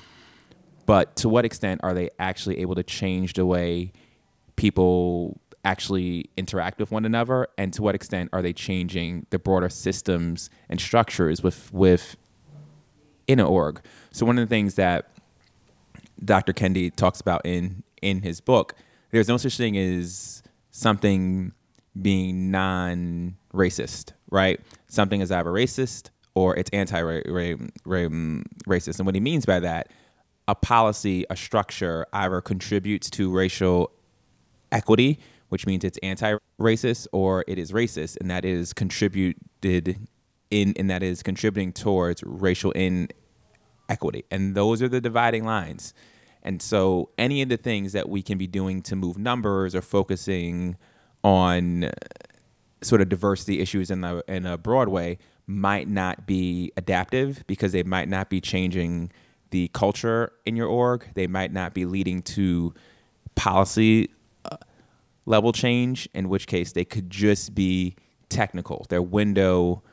But 0.86 1.06
to 1.22 1.30
what 1.30 1.44
extent 1.46 1.82
are 1.84 1.94
they 2.00 2.10
actually 2.20 2.60
able 2.64 2.76
to 2.76 2.84
change 2.84 3.34
the 3.34 3.46
way 3.46 3.92
people 4.56 5.40
actually 5.66 6.30
interact 6.36 6.78
with 6.80 6.92
one 6.92 7.06
another, 7.06 7.48
and 7.58 7.74
to 7.74 7.82
what 7.82 7.96
extent 7.96 8.30
are 8.34 8.42
they 8.42 8.54
changing 8.54 9.26
the 9.32 9.40
broader 9.40 9.70
systems 9.70 10.50
and 10.70 10.80
structures 10.80 11.42
with 11.42 11.74
with 11.74 12.18
in 13.28 13.40
an 13.40 13.46
org? 13.46 13.82
So 14.12 14.26
one 14.26 14.38
of 14.38 14.48
the 14.48 14.54
things 14.54 14.76
that 14.76 15.10
Dr. 16.24 16.54
Kendi 16.54 16.96
talks 16.96 17.20
about 17.22 17.42
in 17.46 17.84
in 18.02 18.22
his 18.22 18.42
book, 18.42 18.76
there's 19.12 19.28
no 19.28 19.38
such 19.38 19.58
thing 19.58 19.78
as 19.78 20.44
something 20.72 21.54
being 22.02 22.52
non-racist, 22.52 24.14
right? 24.30 24.60
Something 24.88 25.22
is 25.22 25.32
either 25.32 25.52
racist 25.52 26.10
or 26.36 26.56
it's 26.56 26.70
anti-racist. 26.72 27.70
And 29.00 29.06
what 29.06 29.16
he 29.16 29.22
means 29.22 29.46
by 29.46 29.60
that, 29.60 29.90
a 30.48 30.56
policy, 30.56 31.26
a 31.30 31.36
structure 31.36 32.06
either 32.12 32.42
contributes 32.42 33.10
to 33.12 33.32
racial 33.32 33.92
equity, 34.72 35.20
which 35.50 35.68
means 35.68 35.84
it's 35.84 36.00
anti-racist, 36.02 37.08
or 37.12 37.46
it 37.48 37.60
is 37.60 37.72
racist, 37.72 38.18
and 38.20 38.32
that 38.32 38.44
is 38.44 38.74
contributed 38.74 40.00
in 40.54 40.74
and 40.78 40.90
that 40.90 41.04
is 41.04 41.24
contributing 41.24 41.74
towards 41.74 42.24
racial 42.24 42.72
inequity. 42.72 44.26
And 44.30 44.56
those 44.56 44.82
are 44.82 44.88
the 44.88 45.02
dividing 45.02 45.44
lines. 45.44 45.94
And 46.44 46.62
so 46.62 47.10
any 47.18 47.42
of 47.42 47.50
the 47.50 47.58
things 47.58 47.94
that 47.94 48.08
we 48.10 48.22
can 48.22 48.38
be 48.38 48.48
doing 48.48 48.82
to 48.84 48.96
move 48.96 49.18
numbers 49.18 49.74
or 49.74 49.82
focusing 49.82 50.78
on 51.24 51.90
sort 52.82 53.02
of 53.02 53.10
diversity 53.10 53.60
issues 53.62 53.90
in 53.90 54.04
a 54.04 54.22
in 54.28 54.46
a 54.46 54.58
broad 54.58 54.90
way 54.90 55.18
might 55.48 55.88
not 55.88 56.28
be 56.28 56.72
adaptive 56.78 57.44
because 57.48 57.72
they 57.72 57.84
might 57.84 58.10
not 58.10 58.30
be 58.30 58.40
changing 58.40 59.12
the 59.52 59.70
culture 59.70 60.32
in 60.46 60.56
your 60.56 60.68
org. 60.68 61.08
They 61.16 61.28
might 61.28 61.52
not 61.52 61.74
be 61.74 61.86
leading 61.86 62.22
to 62.24 62.74
policy 63.36 64.10
uh, 64.46 64.58
level 65.26 65.54
change, 65.54 66.10
in 66.14 66.28
which 66.28 66.48
case 66.48 66.74
they 66.74 66.86
could 66.86 67.10
just 67.10 67.56
be 67.56 67.96
technical. 68.30 68.86
They're 68.90 69.02
window 69.02 69.84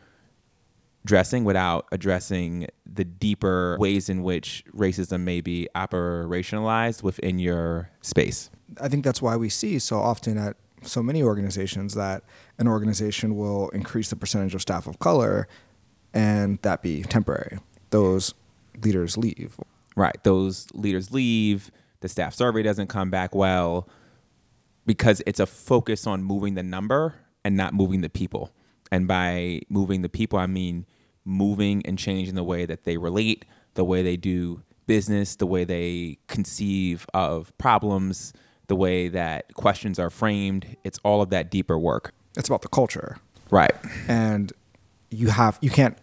dressing 1.04 1.44
without 1.44 1.86
addressing 1.92 2.66
the 2.84 3.04
deeper 3.04 3.76
ways 3.80 4.08
in 4.08 4.22
which 4.22 4.64
racism 4.76 5.20
may 5.20 5.40
be 5.40 5.68
operationalized 5.74 7.02
within 7.02 7.38
your 7.38 7.90
space. 8.02 8.50
I 8.80 8.88
think 8.88 9.04
that's 9.04 9.22
why 9.22 9.36
we 9.36 9.48
see 9.48 9.78
so 9.78 9.98
often 9.98 10.36
at 10.38 10.56
so 10.82 11.02
many 11.02 11.22
organizations 11.22 11.94
that 11.94 12.22
an 12.58 12.68
organization 12.68 13.36
will 13.36 13.68
increase 13.70 14.10
the 14.10 14.16
percentage 14.16 14.54
of 14.54 14.62
staff 14.62 14.86
of 14.86 14.98
color 14.98 15.48
and 16.12 16.58
that 16.62 16.82
be 16.82 17.02
temporary. 17.02 17.58
Those 17.90 18.34
leaders 18.82 19.16
leave. 19.16 19.58
Right. 19.96 20.22
Those 20.24 20.66
leaders 20.72 21.12
leave, 21.12 21.70
the 22.00 22.08
staff 22.08 22.34
survey 22.34 22.62
doesn't 22.62 22.88
come 22.88 23.10
back 23.10 23.34
well 23.34 23.88
because 24.86 25.22
it's 25.26 25.40
a 25.40 25.46
focus 25.46 26.06
on 26.06 26.22
moving 26.24 26.54
the 26.54 26.62
number 26.62 27.14
and 27.44 27.56
not 27.56 27.74
moving 27.74 28.00
the 28.00 28.08
people. 28.08 28.50
And 28.90 29.06
by 29.06 29.60
moving 29.68 30.02
the 30.02 30.08
people, 30.08 30.38
I 30.38 30.46
mean 30.46 30.86
moving 31.24 31.82
and 31.86 31.98
changing 31.98 32.34
the 32.34 32.44
way 32.44 32.66
that 32.66 32.84
they 32.84 32.96
relate, 32.96 33.44
the 33.74 33.84
way 33.84 34.02
they 34.02 34.16
do 34.16 34.62
business, 34.86 35.36
the 35.36 35.46
way 35.46 35.64
they 35.64 36.18
conceive 36.26 37.06
of 37.14 37.56
problems, 37.58 38.32
the 38.66 38.76
way 38.76 39.08
that 39.08 39.54
questions 39.54 39.98
are 39.98 40.10
framed. 40.10 40.76
It's 40.84 40.98
all 41.04 41.22
of 41.22 41.30
that 41.30 41.50
deeper 41.50 41.78
work. 41.78 42.12
It's 42.36 42.48
about 42.48 42.62
the 42.62 42.68
culture. 42.68 43.18
Right. 43.50 43.74
and 44.06 44.52
you 45.10 45.28
have 45.28 45.58
you 45.60 45.70
can't 45.70 45.98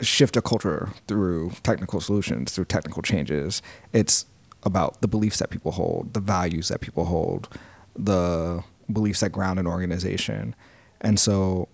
shift 0.00 0.36
a 0.36 0.42
culture 0.42 0.90
through 1.06 1.52
technical 1.62 2.00
solutions 2.00 2.52
through 2.52 2.64
technical 2.64 3.02
changes 3.02 3.62
it's 3.92 4.26
about 4.64 5.00
the 5.00 5.08
beliefs 5.08 5.38
that 5.38 5.50
people 5.50 5.72
hold 5.72 6.14
the 6.14 6.20
values 6.20 6.68
that 6.68 6.80
people 6.80 7.04
hold 7.04 7.48
the 7.96 8.62
beliefs 8.92 9.20
that 9.20 9.30
ground 9.30 9.58
an 9.58 9.66
organization 9.66 10.54
and 11.00 11.18
so 11.18 11.68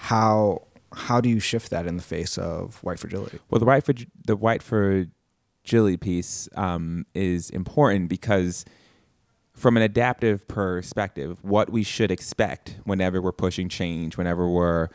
how 0.00 0.62
how 0.92 1.20
do 1.20 1.28
you 1.28 1.38
shift 1.38 1.70
that 1.70 1.86
in 1.86 1.96
the 1.98 2.02
face 2.02 2.38
of 2.38 2.82
white 2.82 2.98
fragility? 2.98 3.38
Well, 3.50 3.58
the 3.58 3.66
white 3.66 3.84
for 3.84 3.92
the 4.26 4.34
white 4.34 4.62
Jilly 5.62 5.98
piece 5.98 6.48
um, 6.56 7.04
is 7.14 7.50
important 7.50 8.08
because, 8.08 8.64
from 9.52 9.76
an 9.76 9.82
adaptive 9.82 10.48
perspective, 10.48 11.44
what 11.44 11.68
we 11.68 11.82
should 11.82 12.10
expect 12.10 12.76
whenever 12.84 13.20
we're 13.20 13.30
pushing 13.30 13.68
change, 13.68 14.16
whenever 14.16 14.48
we're 14.48 14.88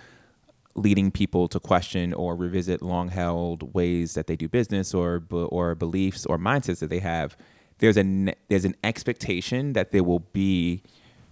leading 0.74 1.12
people 1.12 1.48
to 1.50 1.60
question 1.60 2.12
or 2.12 2.36
revisit 2.36 2.82
long-held 2.82 3.74
ways 3.76 4.16
that 4.16 4.26
they 4.26 4.36
do 4.36 4.50
business 4.50 4.92
or 4.92 5.24
or 5.30 5.76
beliefs 5.76 6.26
or 6.26 6.40
mindsets 6.40 6.80
that 6.80 6.90
they 6.90 7.00
have, 7.00 7.38
there's 7.78 7.96
an 7.96 8.34
there's 8.50 8.66
an 8.66 8.76
expectation 8.84 9.74
that 9.74 9.92
there 9.92 10.04
will 10.04 10.26
be 10.34 10.82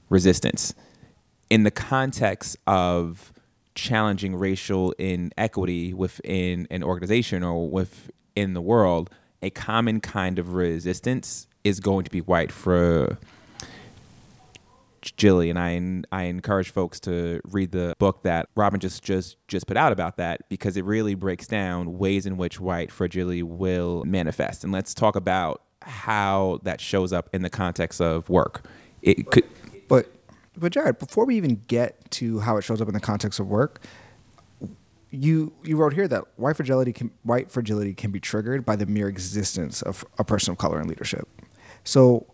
resistance. 0.09 0.75
In 1.49 1.63
the 1.63 1.71
context 1.71 2.55
of 2.67 3.32
challenging 3.75 4.35
racial 4.35 4.91
inequity 4.93 5.93
within 5.93 6.67
an 6.69 6.83
organization 6.83 7.43
or 7.43 7.69
within 7.69 8.53
the 8.53 8.61
world, 8.61 9.09
a 9.41 9.49
common 9.49 9.99
kind 9.99 10.39
of 10.39 10.53
resistance 10.53 11.47
is 11.63 11.79
going 11.79 12.05
to 12.05 12.11
be 12.11 12.19
white 12.19 12.51
for 12.51 13.17
Jilly, 15.01 15.49
and 15.49 15.59
I 15.59 16.17
I 16.17 16.23
encourage 16.23 16.69
folks 16.69 16.99
to 17.01 17.41
read 17.49 17.71
the 17.71 17.93
book 17.99 18.23
that 18.23 18.47
Robin 18.55 18.79
just 18.79 19.03
just 19.03 19.35
just 19.47 19.67
put 19.67 19.75
out 19.75 19.91
about 19.91 20.17
that 20.17 20.47
because 20.49 20.77
it 20.77 20.85
really 20.85 21.15
breaks 21.15 21.47
down 21.47 21.97
ways 21.97 22.25
in 22.25 22.37
which 22.37 22.59
white 22.59 22.91
fragility 22.91 23.43
will 23.43 24.03
manifest. 24.05 24.63
And 24.63 24.71
let's 24.71 24.93
talk 24.93 25.15
about 25.15 25.61
how 25.81 26.59
that 26.63 26.79
shows 26.79 27.11
up 27.11 27.29
in 27.33 27.41
the 27.41 27.49
context 27.49 27.99
of 27.99 28.29
work. 28.29 28.65
It 29.01 29.29
could 29.29 29.43
But 29.89 30.09
but 30.57 30.71
Jared, 30.71 30.99
before 30.99 31.25
we 31.25 31.35
even 31.37 31.61
get 31.67 32.09
to 32.11 32.39
how 32.39 32.57
it 32.57 32.63
shows 32.63 32.81
up 32.81 32.87
in 32.87 32.93
the 32.93 32.99
context 32.99 33.39
of 33.39 33.47
work, 33.47 33.81
you 35.09 35.53
you 35.63 35.77
wrote 35.77 35.93
here 35.93 36.07
that 36.07 36.25
white 36.37 36.55
fragility 36.55 36.91
can 36.91 37.11
white 37.21 37.51
fragility 37.51 37.93
can 37.93 38.11
be 38.11 38.19
triggered 38.19 38.65
by 38.65 38.75
the 38.75 38.85
mere 38.85 39.07
existence 39.07 39.81
of 39.83 40.03
a 40.17 40.23
person 40.23 40.51
of 40.51 40.57
color 40.57 40.81
in 40.81 40.87
leadership. 40.87 41.27
So 41.83 42.25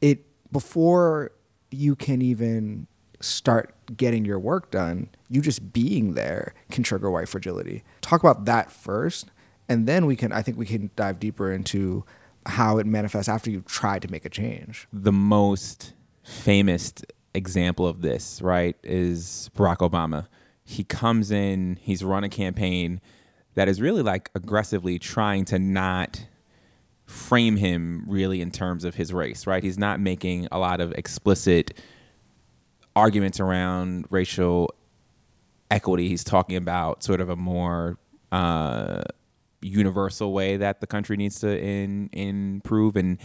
it 0.00 0.24
before 0.50 1.32
you 1.70 1.94
can 1.96 2.22
even 2.22 2.86
start 3.20 3.74
getting 3.96 4.24
your 4.24 4.38
work 4.38 4.70
done, 4.70 5.08
you 5.28 5.40
just 5.40 5.72
being 5.72 6.14
there 6.14 6.54
can 6.70 6.82
trigger 6.82 7.10
white 7.10 7.28
fragility. 7.28 7.84
Talk 8.00 8.22
about 8.22 8.44
that 8.46 8.70
first, 8.70 9.30
and 9.68 9.86
then 9.86 10.06
we 10.06 10.16
can 10.16 10.32
I 10.32 10.40
think 10.40 10.56
we 10.56 10.66
can 10.66 10.90
dive 10.96 11.20
deeper 11.20 11.52
into 11.52 12.04
how 12.46 12.78
it 12.78 12.86
manifests 12.86 13.28
after 13.28 13.50
you've 13.50 13.66
tried 13.66 14.02
to 14.02 14.08
make 14.10 14.24
a 14.24 14.30
change. 14.30 14.86
the 14.92 15.12
most 15.12 15.92
famous 16.22 16.92
example 17.34 17.86
of 17.86 18.00
this, 18.02 18.40
right, 18.40 18.76
is 18.82 19.50
Barack 19.56 19.78
Obama. 19.78 20.28
He 20.64 20.84
comes 20.84 21.30
in, 21.30 21.78
he's 21.80 22.02
run 22.02 22.24
a 22.24 22.28
campaign 22.28 23.00
that 23.54 23.68
is 23.68 23.80
really 23.80 24.02
like 24.02 24.30
aggressively 24.34 24.98
trying 24.98 25.44
to 25.46 25.58
not 25.58 26.26
frame 27.06 27.56
him 27.56 28.04
really 28.08 28.40
in 28.40 28.50
terms 28.50 28.84
of 28.84 28.94
his 28.94 29.12
race, 29.12 29.46
right? 29.46 29.62
He's 29.62 29.78
not 29.78 30.00
making 30.00 30.48
a 30.50 30.58
lot 30.58 30.80
of 30.80 30.92
explicit 30.92 31.78
arguments 32.96 33.40
around 33.40 34.06
racial 34.10 34.74
equity. 35.70 36.08
He's 36.08 36.24
talking 36.24 36.56
about 36.56 37.02
sort 37.02 37.20
of 37.20 37.28
a 37.28 37.36
more 37.36 37.98
uh, 38.32 39.02
universal 39.60 40.32
way 40.32 40.56
that 40.56 40.80
the 40.80 40.86
country 40.86 41.16
needs 41.16 41.40
to 41.40 41.58
in, 41.58 42.08
improve. 42.12 42.96
And 42.96 43.18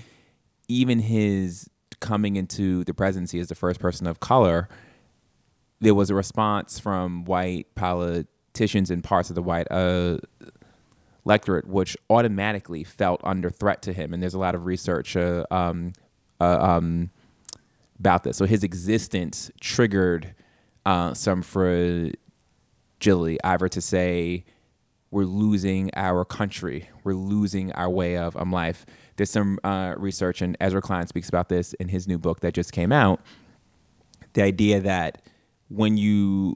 even 0.67 0.99
his 0.99 1.69
coming 1.99 2.35
into 2.35 2.83
the 2.83 2.93
presidency 2.93 3.39
as 3.39 3.47
the 3.47 3.55
first 3.55 3.79
person 3.79 4.07
of 4.07 4.19
color, 4.19 4.69
there 5.79 5.95
was 5.95 6.09
a 6.09 6.15
response 6.15 6.79
from 6.79 7.25
white 7.25 7.73
politicians 7.75 8.91
and 8.91 9.03
parts 9.03 9.29
of 9.29 9.35
the 9.35 9.41
white 9.41 9.67
uh, 9.71 10.17
electorate, 11.25 11.67
which 11.67 11.95
automatically 12.09 12.83
felt 12.83 13.21
under 13.23 13.49
threat 13.49 13.81
to 13.83 13.93
him. 13.93 14.13
And 14.13 14.21
there's 14.21 14.33
a 14.33 14.39
lot 14.39 14.55
of 14.55 14.65
research 14.65 15.15
uh, 15.15 15.45
um, 15.51 15.93
uh, 16.41 16.57
um, 16.59 17.11
about 17.99 18.23
this. 18.23 18.37
So 18.37 18.45
his 18.45 18.63
existence 18.63 19.51
triggered 19.59 20.33
uh, 20.85 21.13
some 21.13 21.41
fragility, 21.41 22.17
either 23.43 23.67
to 23.69 23.81
say 23.81 24.45
we're 25.11 25.23
losing 25.23 25.89
our 25.95 26.23
country, 26.25 26.89
we're 27.03 27.13
losing 27.13 27.71
our 27.73 27.89
way 27.89 28.17
of 28.17 28.35
um, 28.37 28.51
life. 28.51 28.85
There's 29.19 29.29
some 29.29 29.59
uh, 29.65 29.95
research, 29.97 30.41
and 30.41 30.55
Ezra 30.61 30.81
Klein 30.81 31.05
speaks 31.05 31.27
about 31.27 31.49
this 31.49 31.73
in 31.73 31.89
his 31.89 32.07
new 32.07 32.17
book 32.17 32.39
that 32.39 32.53
just 32.53 32.71
came 32.71 32.93
out. 32.93 33.19
The 34.31 34.43
idea 34.43 34.79
that 34.79 35.21
when 35.67 35.97
you 35.97 36.55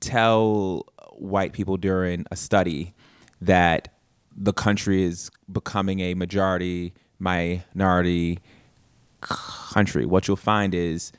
tell 0.00 0.86
white 1.10 1.52
people 1.52 1.76
during 1.76 2.24
a 2.30 2.36
study 2.36 2.94
that 3.42 3.88
the 4.34 4.54
country 4.54 5.02
is 5.02 5.30
becoming 5.52 6.00
a 6.00 6.14
majority 6.14 6.94
minority 7.18 8.38
country, 9.20 10.06
what 10.06 10.26
you'll 10.28 10.38
find 10.38 10.74
is 10.74 11.12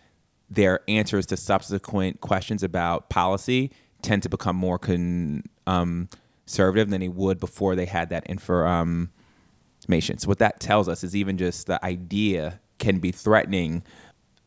their 0.49 0.79
answers 0.87 1.27
to 1.27 1.37
subsequent 1.37 2.21
questions 2.21 2.63
about 2.63 3.11
policy 3.11 3.71
tend 4.01 4.23
to 4.23 4.29
become 4.29 4.55
more 4.55 4.79
con, 4.79 5.43
um, 5.67 6.09
conservative 6.47 6.89
than 6.89 7.01
they 7.01 7.07
would 7.07 7.39
before 7.39 7.75
they 7.75 7.85
had 7.85 8.09
that 8.09 8.25
information. 8.25 9.11
So 9.89 10.27
what 10.27 10.39
that 10.39 10.59
tells 10.59 10.87
us 10.87 11.03
is 11.03 11.15
even 11.15 11.37
just 11.37 11.67
the 11.67 11.83
idea 11.83 12.59
can 12.79 12.99
be 12.99 13.11
threatening 13.11 13.83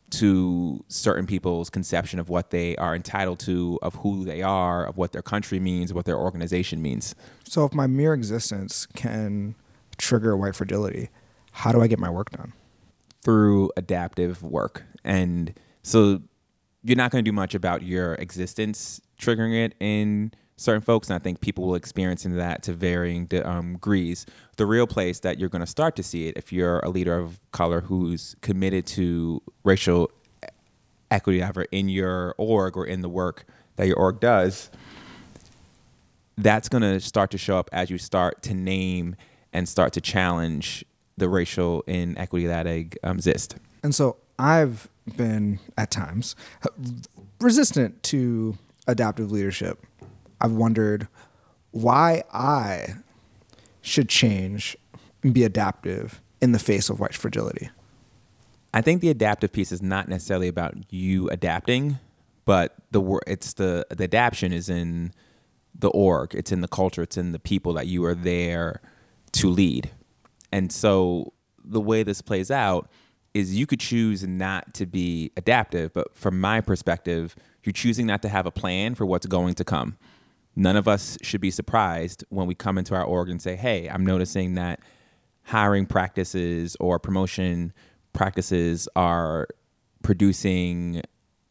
to 0.09 0.83
certain 0.87 1.25
people's 1.25 1.69
conception 1.69 2.17
of 2.19 2.29
what 2.29 2.51
they 2.51 2.75
are 2.77 2.95
entitled 2.95 3.39
to, 3.39 3.77
of 3.81 3.95
who 3.95 4.23
they 4.23 4.41
are, 4.41 4.85
of 4.85 4.97
what 4.97 5.11
their 5.11 5.21
country 5.21 5.59
means, 5.59 5.93
what 5.93 6.05
their 6.05 6.17
organization 6.17 6.81
means. 6.81 7.13
So 7.43 7.65
if 7.65 7.73
my 7.73 7.87
mere 7.87 8.13
existence 8.13 8.85
can 8.95 9.55
trigger 9.97 10.37
white 10.37 10.55
fragility, 10.55 11.09
how 11.51 11.71
do 11.71 11.81
I 11.81 11.87
get 11.87 11.99
my 11.99 12.09
work 12.09 12.29
done? 12.31 12.53
through 13.27 13.69
adaptive 13.75 14.41
work. 14.41 14.85
And 15.03 15.53
so 15.83 16.21
you're 16.81 16.95
not 16.95 17.11
going 17.11 17.25
to 17.25 17.29
do 17.29 17.35
much 17.35 17.53
about 17.53 17.83
your 17.83 18.13
existence 18.15 19.01
triggering 19.19 19.65
it 19.65 19.75
in 19.81 20.31
certain 20.57 20.81
folks. 20.81 21.09
And 21.09 21.15
I 21.15 21.19
think 21.19 21.39
people 21.39 21.65
will 21.65 21.75
experience 21.75 22.25
in 22.25 22.35
that 22.35 22.63
to 22.63 22.73
varying 22.73 23.27
de- 23.27 23.47
um, 23.47 23.73
degrees. 23.73 24.25
The 24.57 24.65
real 24.65 24.87
place 24.87 25.19
that 25.21 25.39
you're 25.39 25.49
going 25.49 25.61
to 25.61 25.67
start 25.67 25.95
to 25.95 26.03
see 26.03 26.27
it 26.27 26.35
if 26.35 26.51
you're 26.51 26.79
a 26.79 26.89
leader 26.89 27.17
of 27.17 27.39
color 27.51 27.81
who's 27.81 28.35
committed 28.41 28.85
to 28.87 29.41
racial 29.63 30.11
equity, 31.09 31.41
either 31.41 31.65
in 31.71 31.87
your 31.87 32.35
org 32.37 32.75
or 32.75 32.85
in 32.85 33.01
the 33.01 33.09
work 33.09 33.45
that 33.77 33.87
your 33.87 33.97
org 33.97 34.19
does, 34.19 34.69
that's 36.37 36.69
going 36.69 36.81
to 36.81 36.99
start 36.99 37.31
to 37.31 37.37
show 37.37 37.57
up 37.57 37.69
as 37.71 37.89
you 37.89 37.97
start 37.97 38.41
to 38.43 38.53
name 38.53 39.15
and 39.53 39.69
start 39.69 39.93
to 39.93 40.01
challenge 40.01 40.83
the 41.17 41.29
racial 41.29 41.83
inequity 41.87 42.45
that 42.45 42.67
exists. 42.67 43.55
And 43.83 43.93
so 43.95 44.17
I've 44.37 44.87
been 45.15 45.59
at 45.77 45.89
times 45.89 46.35
resistant 47.39 48.03
to 48.03 48.57
adaptive 48.87 49.31
leadership. 49.31 49.83
I've 50.39 50.51
wondered 50.51 51.07
why 51.71 52.23
I 52.31 52.95
should 53.81 54.09
change 54.09 54.77
and 55.23 55.33
be 55.33 55.43
adaptive 55.43 56.21
in 56.41 56.51
the 56.51 56.59
face 56.59 56.89
of 56.89 56.99
white 56.99 57.13
fragility. 57.13 57.69
I 58.73 58.81
think 58.81 59.01
the 59.01 59.09
adaptive 59.09 59.51
piece 59.51 59.71
is 59.71 59.81
not 59.81 60.07
necessarily 60.07 60.47
about 60.47 60.75
you 60.91 61.29
adapting, 61.29 61.99
but 62.45 62.75
the 62.91 63.19
it's 63.25 63.53
the 63.53 63.85
the 63.89 64.05
adaptation 64.05 64.53
is 64.53 64.69
in 64.69 65.13
the 65.73 65.89
org, 65.89 66.33
it's 66.35 66.51
in 66.51 66.61
the 66.61 66.67
culture, 66.67 67.03
it's 67.03 67.17
in 67.17 67.31
the 67.31 67.39
people 67.39 67.73
that 67.73 67.87
you 67.87 68.03
are 68.05 68.15
there 68.15 68.81
to 69.33 69.49
lead. 69.49 69.91
And 70.51 70.71
so 70.71 71.33
the 71.63 71.81
way 71.81 72.03
this 72.03 72.21
plays 72.21 72.49
out 72.49 72.89
is 73.33 73.55
you 73.55 73.67
could 73.67 73.79
choose 73.79 74.25
not 74.25 74.73
to 74.73 74.85
be 74.85 75.31
adaptive, 75.37 75.93
but 75.93 76.15
from 76.15 76.39
my 76.39 76.61
perspective, 76.61 77.35
you're 77.63 77.73
choosing 77.73 78.07
not 78.07 78.21
to 78.23 78.29
have 78.29 78.45
a 78.45 78.51
plan 78.51 78.95
for 78.95 79.05
what's 79.05 79.27
going 79.27 79.53
to 79.55 79.63
come. 79.63 79.97
None 80.57 80.75
of 80.75 80.87
us 80.87 81.17
should 81.21 81.39
be 81.39 81.51
surprised 81.51 82.25
when 82.29 82.47
we 82.47 82.55
come 82.55 82.77
into 82.77 82.95
our 82.95 83.03
org 83.03 83.29
and 83.29 83.41
say, 83.41 83.55
"Hey, 83.55 83.87
I'm 83.87 84.05
noticing 84.05 84.55
that 84.55 84.81
hiring 85.43 85.85
practices 85.85 86.75
or 86.79 86.99
promotion 86.99 87.71
practices 88.11 88.89
are 88.95 89.47
producing 90.03 91.01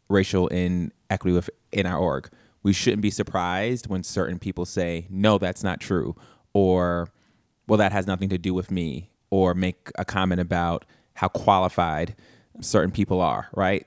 racial 0.09 0.49
inequity 0.49 1.35
within 1.35 1.87
our 1.87 1.99
org. 1.99 2.29
We 2.63 2.73
shouldn't 2.73 3.03
be 3.03 3.11
surprised 3.11 3.87
when 3.87 4.03
certain 4.03 4.39
people 4.39 4.65
say, 4.65 5.07
no, 5.09 5.39
that's 5.39 5.63
not 5.63 5.81
true, 5.81 6.17
or, 6.53 7.09
well, 7.67 7.79
that 7.79 7.93
has 7.93 8.07
nothing 8.07 8.29
to 8.31 8.39
do 8.39 8.53
with 8.53 8.71
me, 8.71 9.11
or 9.31 9.55
make 9.55 9.91
a 9.97 10.05
comment 10.05 10.41
about 10.41 10.85
how 11.15 11.29
qualified 11.29 12.17
certain 12.61 12.91
people 12.91 13.21
are, 13.21 13.49
right? 13.55 13.87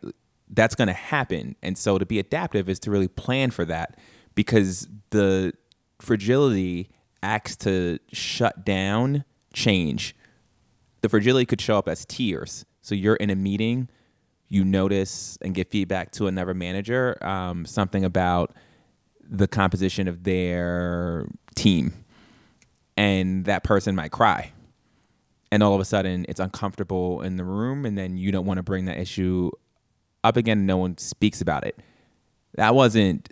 That's 0.49 0.75
going 0.75 0.88
to 0.88 0.93
happen. 0.93 1.55
And 1.62 1.77
so 1.77 1.97
to 1.97 2.05
be 2.05 2.19
adaptive 2.19 2.69
is 2.69 2.79
to 2.79 2.91
really 2.91 3.08
plan 3.08 3.51
for 3.51 3.65
that 3.65 3.97
because 4.39 4.88
the 5.10 5.52
fragility 5.99 6.89
acts 7.21 7.58
to 7.58 7.99
shut 8.13 8.63
down 8.63 9.25
change 9.52 10.15
the 11.02 11.10
fragility 11.10 11.45
could 11.45 11.60
show 11.62 11.78
up 11.78 11.88
as 11.89 12.06
tears. 12.06 12.65
So 12.82 12.95
you're 12.95 13.15
in 13.15 13.30
a 13.30 13.36
meeting, 13.36 13.89
you 14.47 14.63
notice 14.63 15.38
and 15.41 15.54
give 15.54 15.67
feedback 15.67 16.12
to 16.13 16.28
another 16.28 16.54
manager, 16.54 17.17
um, 17.25 17.65
something 17.65 18.04
about 18.04 18.54
the 19.21 19.47
composition 19.47 20.08
of 20.08 20.23
their 20.23 21.28
team, 21.56 21.93
and 22.97 23.45
that 23.45 23.63
person 23.63 23.93
might 23.93 24.12
cry. 24.12 24.54
And 25.52 25.63
all 25.63 25.73
of 25.73 25.82
a 25.82 25.86
sudden, 25.86 26.25
it's 26.30 26.39
uncomfortable 26.39 27.21
in 27.21 27.36
the 27.36 27.43
room, 27.43 27.86
and 27.86 27.97
then 27.97 28.17
you 28.17 28.32
don't 28.32 28.45
want 28.45 28.58
to 28.58 28.63
bring 28.63 28.86
that 28.86 28.97
issue 28.97 29.52
up 30.23 30.38
again. 30.38 30.65
No 30.65 30.78
one 30.78 30.97
speaks 30.97 31.41
about 31.41 31.65
it. 31.65 31.78
That 32.56 32.75
wasn't 32.75 33.30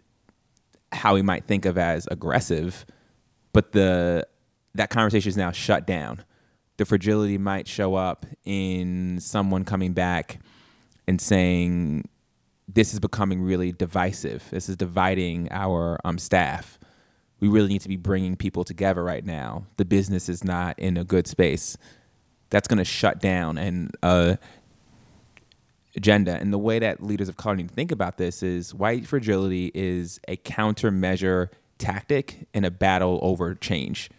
how 0.91 1.13
we 1.13 1.21
might 1.21 1.45
think 1.45 1.65
of 1.65 1.77
as 1.77 2.07
aggressive, 2.09 2.85
but 3.53 3.71
the 3.71 4.27
that 4.75 4.89
conversation 4.89 5.29
is 5.29 5.37
now 5.37 5.51
shut 5.51 5.87
down 5.87 6.23
the 6.77 6.85
fragility 6.85 7.37
might 7.37 7.67
show 7.67 7.95
up 7.95 8.25
in 8.45 9.19
someone 9.19 9.65
coming 9.65 9.93
back 9.93 10.39
and 11.07 11.19
saying, 11.19 12.07
"This 12.67 12.93
is 12.93 12.99
becoming 12.99 13.41
really 13.41 13.71
divisive. 13.71 14.45
This 14.51 14.69
is 14.69 14.75
dividing 14.77 15.47
our 15.51 15.99
um, 16.05 16.19
staff. 16.19 16.79
We 17.39 17.47
really 17.47 17.69
need 17.69 17.81
to 17.81 17.89
be 17.89 17.97
bringing 17.97 18.35
people 18.35 18.63
together 18.63 19.03
right 19.03 19.25
now. 19.25 19.65
The 19.77 19.85
business 19.85 20.29
is 20.29 20.43
not 20.43 20.77
in 20.79 20.97
a 20.97 21.03
good 21.03 21.27
space. 21.27 21.77
That's 22.49 22.67
going 22.67 22.77
to 22.79 22.85
shut 22.85 23.19
down 23.19 23.57
and. 23.57 23.91
uh, 24.03 24.35
agenda. 25.97 26.37
And 26.39 26.53
the 26.53 26.57
way 26.57 26.79
that 26.79 27.03
leaders 27.03 27.27
of 27.27 27.35
color 27.35 27.57
need 27.57 27.69
to 27.69 27.75
think 27.75 27.91
about 27.91 28.17
this 28.17 28.41
is 28.41 28.73
white 28.73 29.05
fragility 29.05 29.71
is 29.73 30.19
a 30.27 30.37
countermeasure 30.37 31.49
tactic 31.77 32.47
in 32.53 32.63
a 32.63 32.71
battle 32.71 33.19
over 33.21 33.53
change. 33.55 34.09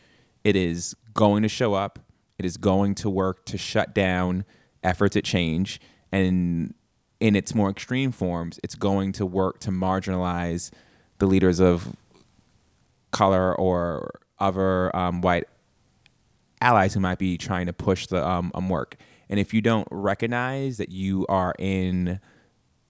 It 0.44 0.56
is 0.56 0.94
going 1.14 1.42
to 1.42 1.48
show 1.48 1.74
up 1.74 1.98
it 2.38 2.44
is 2.44 2.56
going 2.56 2.94
to 2.96 3.10
work 3.10 3.44
to 3.46 3.58
shut 3.58 3.94
down 3.94 4.44
efforts 4.82 5.16
at 5.16 5.24
change. 5.24 5.80
And 6.12 6.74
in 7.20 7.34
its 7.34 7.54
more 7.54 7.68
extreme 7.68 8.12
forms, 8.12 8.60
it's 8.62 8.76
going 8.76 9.12
to 9.12 9.26
work 9.26 9.58
to 9.60 9.70
marginalize 9.70 10.70
the 11.18 11.26
leaders 11.26 11.58
of 11.58 11.96
color 13.10 13.54
or 13.58 14.20
other 14.38 14.94
um, 14.94 15.20
white 15.20 15.48
allies 16.60 16.94
who 16.94 17.00
might 17.00 17.18
be 17.18 17.36
trying 17.36 17.66
to 17.66 17.72
push 17.72 18.06
the 18.06 18.26
um, 18.26 18.52
um, 18.54 18.68
work. 18.68 18.96
And 19.28 19.38
if 19.38 19.52
you 19.52 19.60
don't 19.60 19.88
recognize 19.90 20.78
that 20.78 20.90
you 20.90 21.26
are 21.28 21.54
in 21.58 22.20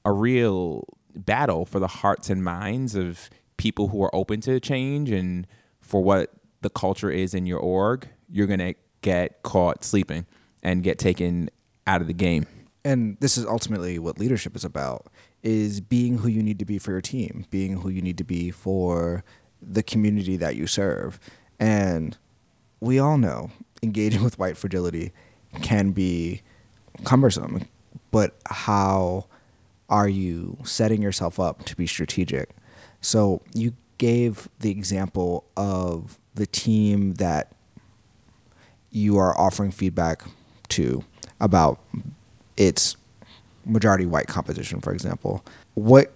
a 0.04 0.12
real 0.12 0.84
battle 1.14 1.64
for 1.64 1.80
the 1.80 1.88
hearts 1.88 2.30
and 2.30 2.44
minds 2.44 2.94
of 2.94 3.28
people 3.56 3.88
who 3.88 4.02
are 4.02 4.14
open 4.14 4.40
to 4.42 4.60
change 4.60 5.10
and 5.10 5.46
for 5.80 6.02
what 6.02 6.32
the 6.60 6.70
culture 6.70 7.10
is 7.10 7.34
in 7.34 7.46
your 7.46 7.58
org, 7.58 8.08
you're 8.30 8.46
going 8.46 8.60
to 8.60 8.74
get 9.02 9.42
caught 9.42 9.84
sleeping 9.84 10.26
and 10.62 10.82
get 10.82 10.98
taken 10.98 11.50
out 11.86 12.00
of 12.00 12.06
the 12.06 12.12
game. 12.12 12.46
and 12.84 13.16
this 13.20 13.36
is 13.36 13.44
ultimately 13.44 13.98
what 13.98 14.18
leadership 14.18 14.54
is 14.54 14.64
about 14.64 15.06
is 15.42 15.80
being 15.80 16.18
who 16.18 16.28
you 16.28 16.42
need 16.42 16.58
to 16.58 16.64
be 16.64 16.78
for 16.78 16.92
your 16.92 17.00
team 17.00 17.44
being 17.50 17.78
who 17.78 17.88
you 17.88 18.00
need 18.02 18.18
to 18.18 18.24
be 18.24 18.50
for 18.50 19.24
the 19.60 19.82
community 19.82 20.36
that 20.36 20.54
you 20.56 20.66
serve 20.66 21.18
and 21.58 22.16
we 22.80 22.98
all 22.98 23.18
know 23.18 23.50
engaging 23.82 24.22
with 24.22 24.38
white 24.38 24.56
fragility 24.56 25.12
can 25.62 25.92
be 25.92 26.42
cumbersome 27.04 27.66
but 28.10 28.34
how 28.46 29.26
are 29.88 30.08
you 30.08 30.56
setting 30.64 31.00
yourself 31.00 31.38
up 31.38 31.64
to 31.64 31.76
be 31.76 31.86
strategic 31.86 32.50
so 33.00 33.40
you 33.54 33.74
gave 33.98 34.48
the 34.60 34.70
example 34.70 35.44
of 35.56 36.18
the 36.34 36.46
team 36.46 37.14
that 37.14 37.52
you 38.90 39.18
are 39.18 39.38
offering 39.38 39.70
feedback 39.70 40.22
to 40.68 41.04
about 41.40 41.80
its 42.56 42.96
majority 43.64 44.06
white 44.06 44.26
composition, 44.26 44.80
for 44.80 44.92
example, 44.92 45.44
what 45.74 46.12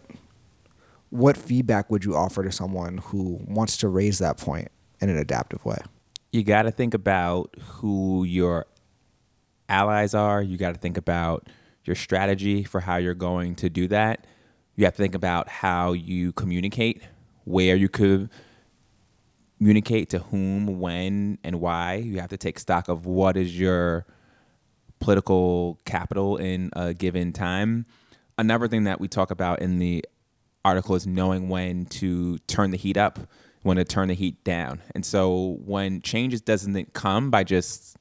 what 1.11 1.37
feedback 1.37 1.91
would 1.91 2.05
you 2.05 2.17
offer 2.17 2.43
to 2.43 2.51
someone 2.51 2.97
who 2.99 3.39
wants 3.47 3.77
to 3.77 3.89
raise 3.89 4.19
that 4.19 4.39
point 4.39 4.69
in 5.01 5.11
an 5.11 5.19
adaptive 5.19 5.63
way? 5.65 5.79
you 6.33 6.43
got 6.43 6.63
to 6.63 6.71
think 6.71 6.95
about 6.95 7.55
who 7.61 8.25
your 8.25 8.67
allies 9.73 10.15
are. 10.15 10.43
You 10.43 10.59
got 10.59 10.75
to 10.75 10.81
think 10.81 10.99
about 10.99 11.49
your 11.85 11.97
strategy 11.97 12.63
for 12.63 12.81
how 12.81 12.97
you're 12.97 13.15
going 13.15 13.55
to 13.57 13.71
do 13.71 13.89
that. 13.89 14.27
You 14.77 14.85
have 14.85 14.95
to 14.95 15.03
think 15.03 15.15
about 15.15 15.49
how 15.49 15.93
you 15.93 16.33
communicate, 16.33 17.03
where 17.45 17.75
you 17.75 17.89
could 17.89 18.31
communicate 19.59 20.11
to 20.11 20.19
whom, 20.19 20.79
when, 20.79 21.39
and 21.43 21.61
why. 21.61 21.95
You 21.95 22.21
have 22.21 22.31
to 22.31 22.37
take 22.37 22.59
stock 22.59 22.89
of 22.89 23.07
what 23.07 23.37
is 23.37 23.59
your 23.59 24.07
political 25.01 25.81
capital 25.85 26.37
in 26.37 26.71
a 26.75 26.95
given 26.95 27.33
time. 27.33 27.87
Another 28.39 28.69
thing 28.69 28.85
that 28.85 29.01
we 29.01 29.09
talk 29.09 29.31
about 29.31 29.61
in 29.61 29.79
the 29.79 30.05
article 30.65 30.95
is 30.95 31.07
knowing 31.07 31.49
when 31.49 31.87
to 31.87 32.39
turn 32.41 32.71
the 32.71 32.77
heat 32.77 32.97
up, 32.97 33.19
when 33.63 33.77
to 33.77 33.85
turn 33.85 34.09
the 34.09 34.15
heat 34.15 34.43
down. 34.45 34.81
And 34.95 35.05
so 35.05 35.59
when 35.65 36.03
changes 36.03 36.41
doesn't 36.41 36.93
come 36.93 37.31
by 37.31 37.45
just 37.45 37.97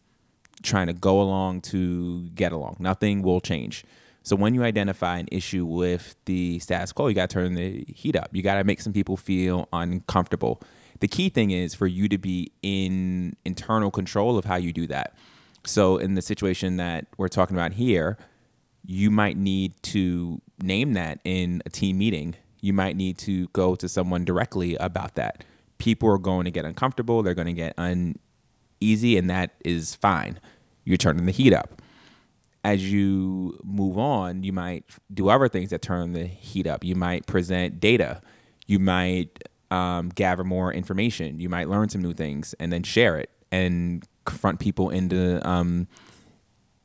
trying 0.64 0.88
to 0.88 0.94
go 0.94 1.22
along 1.22 1.62
to 1.62 2.30
get 2.30 2.52
along, 2.52 2.78
nothing 2.80 3.22
will 3.22 3.42
change. 3.42 3.84
So 4.24 4.36
when 4.36 4.54
you 4.54 4.64
identify 4.64 5.18
an 5.18 5.28
issue 5.32 5.66
with 5.66 6.16
the 6.26 6.60
status 6.60 6.92
quo, 6.92 7.08
you 7.08 7.16
got 7.16 7.30
to 7.30 7.34
turn 7.34 7.56
the 7.56 7.84
heat 7.88 8.16
up. 8.16 8.30
You 8.32 8.44
got 8.44 8.56
to 8.56 8.64
make 8.64 8.82
some 8.82 8.94
people 8.94 9.18
feel 9.18 9.68
uncomfortable. 9.74 10.62
The 11.00 11.08
key 11.08 11.30
thing 11.30 11.50
is 11.50 11.74
for 11.74 11.88
you 11.88 12.08
to 12.10 12.20
be 12.20 12.52
in 12.62 13.36
internal 13.46 13.90
control 13.90 14.38
of 14.38 14.46
how 14.46 14.58
you 14.58 14.72
do 14.72 14.86
that. 14.88 15.16
So 15.66 15.98
in 15.98 16.14
the 16.14 16.22
situation 16.22 16.78
that 16.78 17.08
we're 17.18 17.28
talking 17.28 17.56
about 17.56 17.74
here, 17.74 18.18
you 18.86 19.10
might 19.10 19.38
need 19.38 19.74
to 19.84 20.42
name 20.62 20.94
that 20.94 21.20
in 21.24 21.64
a 21.66 21.70
team 21.70 21.98
meeting. 21.98 22.36
You 22.62 22.74
might 22.74 22.96
need 22.96 23.18
to 23.20 23.48
go 23.50 23.76
to 23.76 23.90
someone 23.90 24.24
directly 24.24 24.76
about 24.76 25.16
that. 25.16 25.44
People 25.80 26.10
are 26.10 26.20
going 26.20 26.46
to 26.46 26.52
get 26.52 26.66
uncomfortable, 26.66 27.24
they're 27.24 27.34
going 27.34 27.48
to 27.48 27.54
get 27.54 27.74
uneasy, 28.82 29.18
and 29.18 29.30
that 29.30 29.52
is 29.64 29.96
fine. 29.96 30.40
You're 30.84 30.98
turning 30.98 31.26
the 31.26 31.32
heat 31.32 31.54
up. 31.54 31.82
As 32.64 32.92
you 32.92 33.60
move 33.64 33.98
on, 33.98 34.44
you 34.44 34.54
might 34.54 34.86
do 35.12 35.30
other 35.30 35.48
things 35.48 35.72
that 35.72 35.82
turn 35.82 36.14
the 36.14 36.26
heat 36.26 36.68
up. 36.68 36.84
You 36.84 36.96
might 36.96 37.26
present 37.26 37.80
data. 37.80 38.22
You 38.68 38.78
might 38.80 39.48
um, 39.72 40.10
gather 40.10 40.44
more 40.44 40.72
information. 40.72 41.40
You 41.40 41.50
might 41.50 41.70
learn 41.70 41.90
some 41.90 42.02
new 42.02 42.14
things 42.14 42.54
and 42.60 42.72
then 42.72 42.84
share 42.84 43.18
it 43.18 43.32
and 43.52 44.06
confront 44.26 44.60
people 44.60 44.92
into 44.92 45.48
um, 45.48 45.88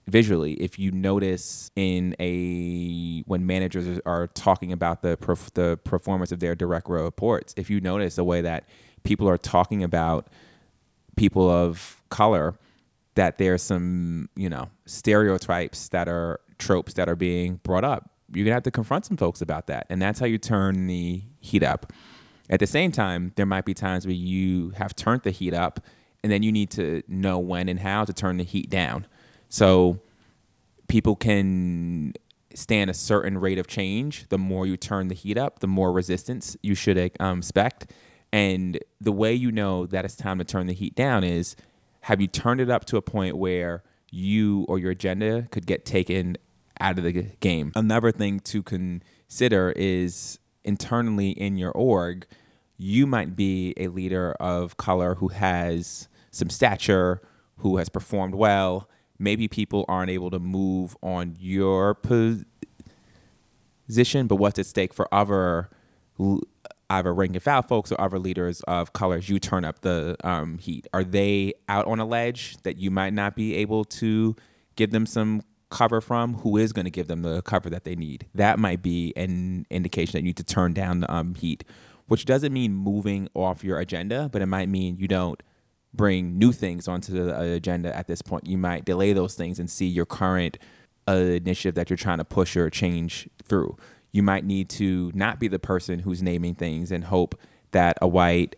visually 0.06 0.54
if 0.54 0.78
you 0.78 0.90
notice 0.90 1.70
in 1.76 2.16
a 2.18 3.22
when 3.26 3.44
managers 3.44 4.00
are 4.06 4.28
talking 4.28 4.72
about 4.72 5.02
the 5.02 5.16
perf- 5.18 5.52
the 5.54 5.78
performance 5.84 6.32
of 6.32 6.38
their 6.38 6.54
direct 6.54 6.88
reports 6.88 7.52
if 7.56 7.68
you 7.68 7.80
notice 7.80 8.14
the 8.14 8.24
way 8.24 8.40
that 8.40 8.68
people 9.02 9.28
are 9.28 9.36
talking 9.36 9.82
about 9.82 10.28
people 11.16 11.50
of 11.50 12.02
color 12.10 12.54
that 13.14 13.38
there's 13.38 13.62
some 13.62 14.28
you 14.36 14.48
know 14.48 14.68
stereotypes 14.84 15.88
that 15.88 16.08
are 16.08 16.40
tropes 16.58 16.94
that 16.94 17.08
are 17.08 17.16
being 17.16 17.60
brought 17.62 17.84
up 17.84 18.10
you're 18.32 18.44
gonna 18.44 18.54
have 18.54 18.62
to 18.62 18.70
confront 18.70 19.04
some 19.04 19.16
folks 19.16 19.40
about 19.40 19.66
that 19.66 19.86
and 19.88 20.00
that's 20.00 20.20
how 20.20 20.26
you 20.26 20.38
turn 20.38 20.86
the 20.86 21.22
heat 21.40 21.62
up 21.62 21.92
at 22.48 22.60
the 22.60 22.66
same 22.66 22.92
time 22.92 23.32
there 23.36 23.46
might 23.46 23.64
be 23.64 23.74
times 23.74 24.06
where 24.06 24.14
you 24.14 24.70
have 24.70 24.94
turned 24.94 25.22
the 25.22 25.30
heat 25.30 25.54
up 25.54 25.80
and 26.22 26.32
then 26.32 26.42
you 26.42 26.52
need 26.52 26.70
to 26.70 27.02
know 27.08 27.38
when 27.38 27.68
and 27.68 27.80
how 27.80 28.04
to 28.04 28.12
turn 28.12 28.36
the 28.36 28.44
heat 28.44 28.68
down 28.68 29.06
so 29.48 30.00
people 30.88 31.16
can 31.16 32.12
stand 32.56 32.90
a 32.90 32.94
certain 32.94 33.38
rate 33.38 33.58
of 33.58 33.66
change. 33.66 34.28
The 34.28 34.38
more 34.38 34.66
you 34.66 34.76
turn 34.76 35.08
the 35.08 35.14
heat 35.14 35.36
up, 35.38 35.60
the 35.60 35.66
more 35.66 35.92
resistance 35.92 36.56
you 36.62 36.74
should 36.74 37.12
um, 37.20 37.38
expect. 37.38 37.92
And 38.32 38.78
the 39.00 39.12
way 39.12 39.32
you 39.32 39.50
know 39.50 39.86
that 39.86 40.04
it's 40.04 40.16
time 40.16 40.38
to 40.38 40.44
turn 40.44 40.66
the 40.66 40.74
heat 40.74 40.94
down 40.94 41.24
is 41.24 41.56
have 42.02 42.20
you 42.20 42.26
turned 42.26 42.60
it 42.60 42.70
up 42.70 42.84
to 42.86 42.96
a 42.96 43.02
point 43.02 43.36
where 43.36 43.82
you 44.10 44.64
or 44.68 44.78
your 44.78 44.92
agenda 44.92 45.48
could 45.50 45.66
get 45.66 45.84
taken 45.84 46.36
out 46.80 46.98
of 46.98 47.04
the 47.04 47.12
game? 47.12 47.72
Another 47.74 48.12
thing 48.12 48.40
to 48.40 48.62
consider 48.62 49.72
is 49.76 50.38
internally 50.64 51.30
in 51.30 51.56
your 51.56 51.72
org, 51.72 52.26
you 52.76 53.06
might 53.06 53.36
be 53.36 53.72
a 53.76 53.88
leader 53.88 54.32
of 54.38 54.76
color 54.76 55.14
who 55.16 55.28
has 55.28 56.08
some 56.30 56.50
stature, 56.50 57.22
who 57.58 57.78
has 57.78 57.88
performed 57.88 58.34
well. 58.34 58.88
Maybe 59.18 59.48
people 59.48 59.84
aren't 59.88 60.10
able 60.10 60.30
to 60.30 60.38
move 60.38 60.96
on 61.02 61.36
your 61.38 61.94
position, 61.94 62.44
but 64.26 64.36
what's 64.36 64.58
at 64.58 64.66
stake 64.66 64.92
for 64.92 65.12
other 65.12 65.70
either 66.90 67.12
rank 67.12 67.34
and 67.34 67.42
file 67.42 67.62
folks 67.62 67.92
or 67.92 68.00
other 68.00 68.18
leaders 68.18 68.60
of 68.62 68.92
colors? 68.92 69.28
You 69.28 69.38
turn 69.38 69.64
up 69.64 69.80
the 69.80 70.16
um, 70.24 70.58
heat. 70.58 70.86
Are 70.92 71.04
they 71.04 71.54
out 71.68 71.86
on 71.86 72.00
a 72.00 72.04
ledge 72.04 72.56
that 72.62 72.78
you 72.78 72.90
might 72.90 73.12
not 73.12 73.36
be 73.36 73.54
able 73.56 73.84
to 73.84 74.36
give 74.76 74.90
them 74.90 75.06
some 75.06 75.42
cover 75.70 76.00
from? 76.00 76.34
Who 76.34 76.56
is 76.56 76.72
going 76.72 76.84
to 76.84 76.90
give 76.90 77.08
them 77.08 77.22
the 77.22 77.42
cover 77.42 77.70
that 77.70 77.84
they 77.84 77.96
need? 77.96 78.26
That 78.34 78.58
might 78.58 78.82
be 78.82 79.12
an 79.16 79.66
indication 79.70 80.12
that 80.12 80.20
you 80.20 80.26
need 80.26 80.36
to 80.36 80.44
turn 80.44 80.72
down 80.72 81.00
the 81.00 81.12
um, 81.12 81.34
heat, 81.34 81.64
which 82.06 82.24
doesn't 82.24 82.52
mean 82.52 82.72
moving 82.72 83.28
off 83.34 83.64
your 83.64 83.78
agenda, 83.78 84.28
but 84.30 84.42
it 84.42 84.46
might 84.46 84.68
mean 84.68 84.96
you 84.98 85.08
don't 85.08 85.42
bring 85.92 86.38
new 86.38 86.52
things 86.52 86.86
onto 86.86 87.12
the 87.12 87.54
agenda 87.54 87.96
at 87.96 88.06
this 88.06 88.22
point. 88.22 88.46
You 88.46 88.58
might 88.58 88.84
delay 88.84 89.12
those 89.12 89.34
things 89.34 89.58
and 89.58 89.70
see 89.70 89.86
your 89.86 90.06
current 90.06 90.58
uh, 91.08 91.14
initiative 91.14 91.74
that 91.74 91.88
you're 91.90 91.96
trying 91.96 92.18
to 92.18 92.24
push 92.24 92.56
or 92.56 92.68
change 92.70 93.28
through. 93.42 93.76
You 94.16 94.22
might 94.22 94.46
need 94.46 94.70
to 94.70 95.12
not 95.14 95.38
be 95.38 95.46
the 95.46 95.58
person 95.58 95.98
who's 95.98 96.22
naming 96.22 96.54
things 96.54 96.90
and 96.90 97.04
hope 97.04 97.38
that 97.72 97.98
a 98.00 98.08
white 98.08 98.56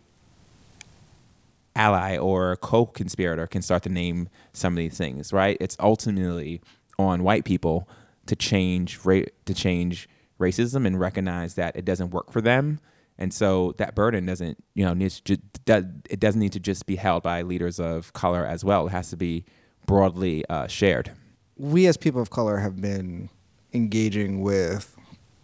ally 1.75 2.17
or 2.17 2.55
co-conspirator 2.55 3.45
can 3.45 3.61
start 3.61 3.83
to 3.83 3.89
name 3.89 4.29
some 4.53 4.71
of 4.73 4.77
these 4.77 4.97
things, 4.97 5.33
right? 5.33 5.57
It's 5.59 5.75
ultimately 5.81 6.61
on 6.97 7.23
white 7.23 7.43
people 7.43 7.89
to 8.27 8.37
change 8.37 8.99
ra- 9.03 9.31
to 9.43 9.53
change 9.53 10.07
racism 10.39 10.87
and 10.87 10.97
recognize 10.97 11.55
that 11.55 11.75
it 11.75 11.83
doesn't 11.83 12.11
work 12.11 12.31
for 12.31 12.39
them. 12.39 12.79
And 13.17 13.33
so 13.33 13.73
that 13.79 13.95
burden 13.95 14.25
doesn't, 14.25 14.63
you 14.75 14.85
know, 14.85 14.93
needs 14.93 15.21
it 15.27 16.19
doesn't 16.21 16.39
need 16.39 16.53
to 16.53 16.59
just 16.61 16.85
be 16.85 16.95
held 16.95 17.21
by 17.21 17.41
leaders 17.41 17.81
of 17.81 18.13
color 18.13 18.45
as 18.45 18.63
well. 18.63 18.87
It 18.87 18.91
has 18.91 19.09
to 19.09 19.17
be 19.17 19.43
broadly 19.85 20.45
uh, 20.49 20.67
shared. 20.67 21.11
We 21.57 21.85
as 21.87 21.97
people 21.97 22.21
of 22.21 22.29
color 22.29 22.59
have 22.59 22.79
been 22.79 23.29
engaging 23.73 24.39
with 24.39 24.95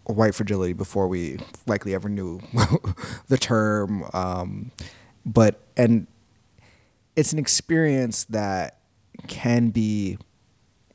white 0.06 0.34
fragility 0.34 0.72
before 0.72 1.08
we 1.08 1.38
likely 1.66 1.94
ever 1.94 2.08
knew 2.08 2.40
the 3.28 3.36
term. 3.38 4.04
Um, 4.12 4.70
but 5.24 5.60
and 5.76 6.06
it's 7.16 7.32
an 7.32 7.38
experience 7.38 8.24
that 8.24 8.78
can 9.26 9.70
be 9.70 10.18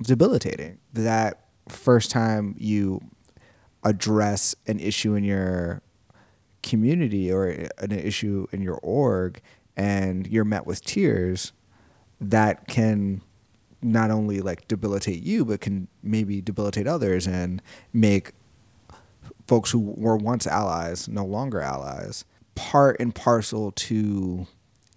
debilitating. 0.02 0.78
That 0.94 1.46
first 1.68 2.12
time 2.12 2.56
you 2.58 3.02
address 3.84 4.56
an 4.68 4.80
issue 4.80 5.16
in 5.16 5.24
your 5.24 5.82
community 6.64 7.32
or 7.32 7.48
an 7.48 7.92
issue 7.92 8.48
in 8.52 8.62
your 8.62 8.80
org 8.84 9.42
and 9.76 10.28
you're 10.28 10.46
met 10.46 10.66
with 10.66 10.84
tears, 10.86 11.54
that 12.20 12.68
can 12.68 13.22
not 13.82 14.12
only 14.12 14.42
like 14.42 14.68
debilitate 14.68 15.24
you, 15.24 15.44
but 15.44 15.60
can 15.60 15.88
maybe 16.04 16.42
debilitate 16.42 16.88
others 16.88 17.26
and 17.26 17.62
make 17.92 18.34
folks 19.48 19.72
who 19.72 19.80
were 19.80 20.18
once 20.18 20.48
allies 20.48 21.08
no 21.08 21.26
longer 21.26 21.62
allies. 21.62 22.26
Part 22.56 23.00
and 23.00 23.14
parcel 23.14 23.72
to 23.72 24.48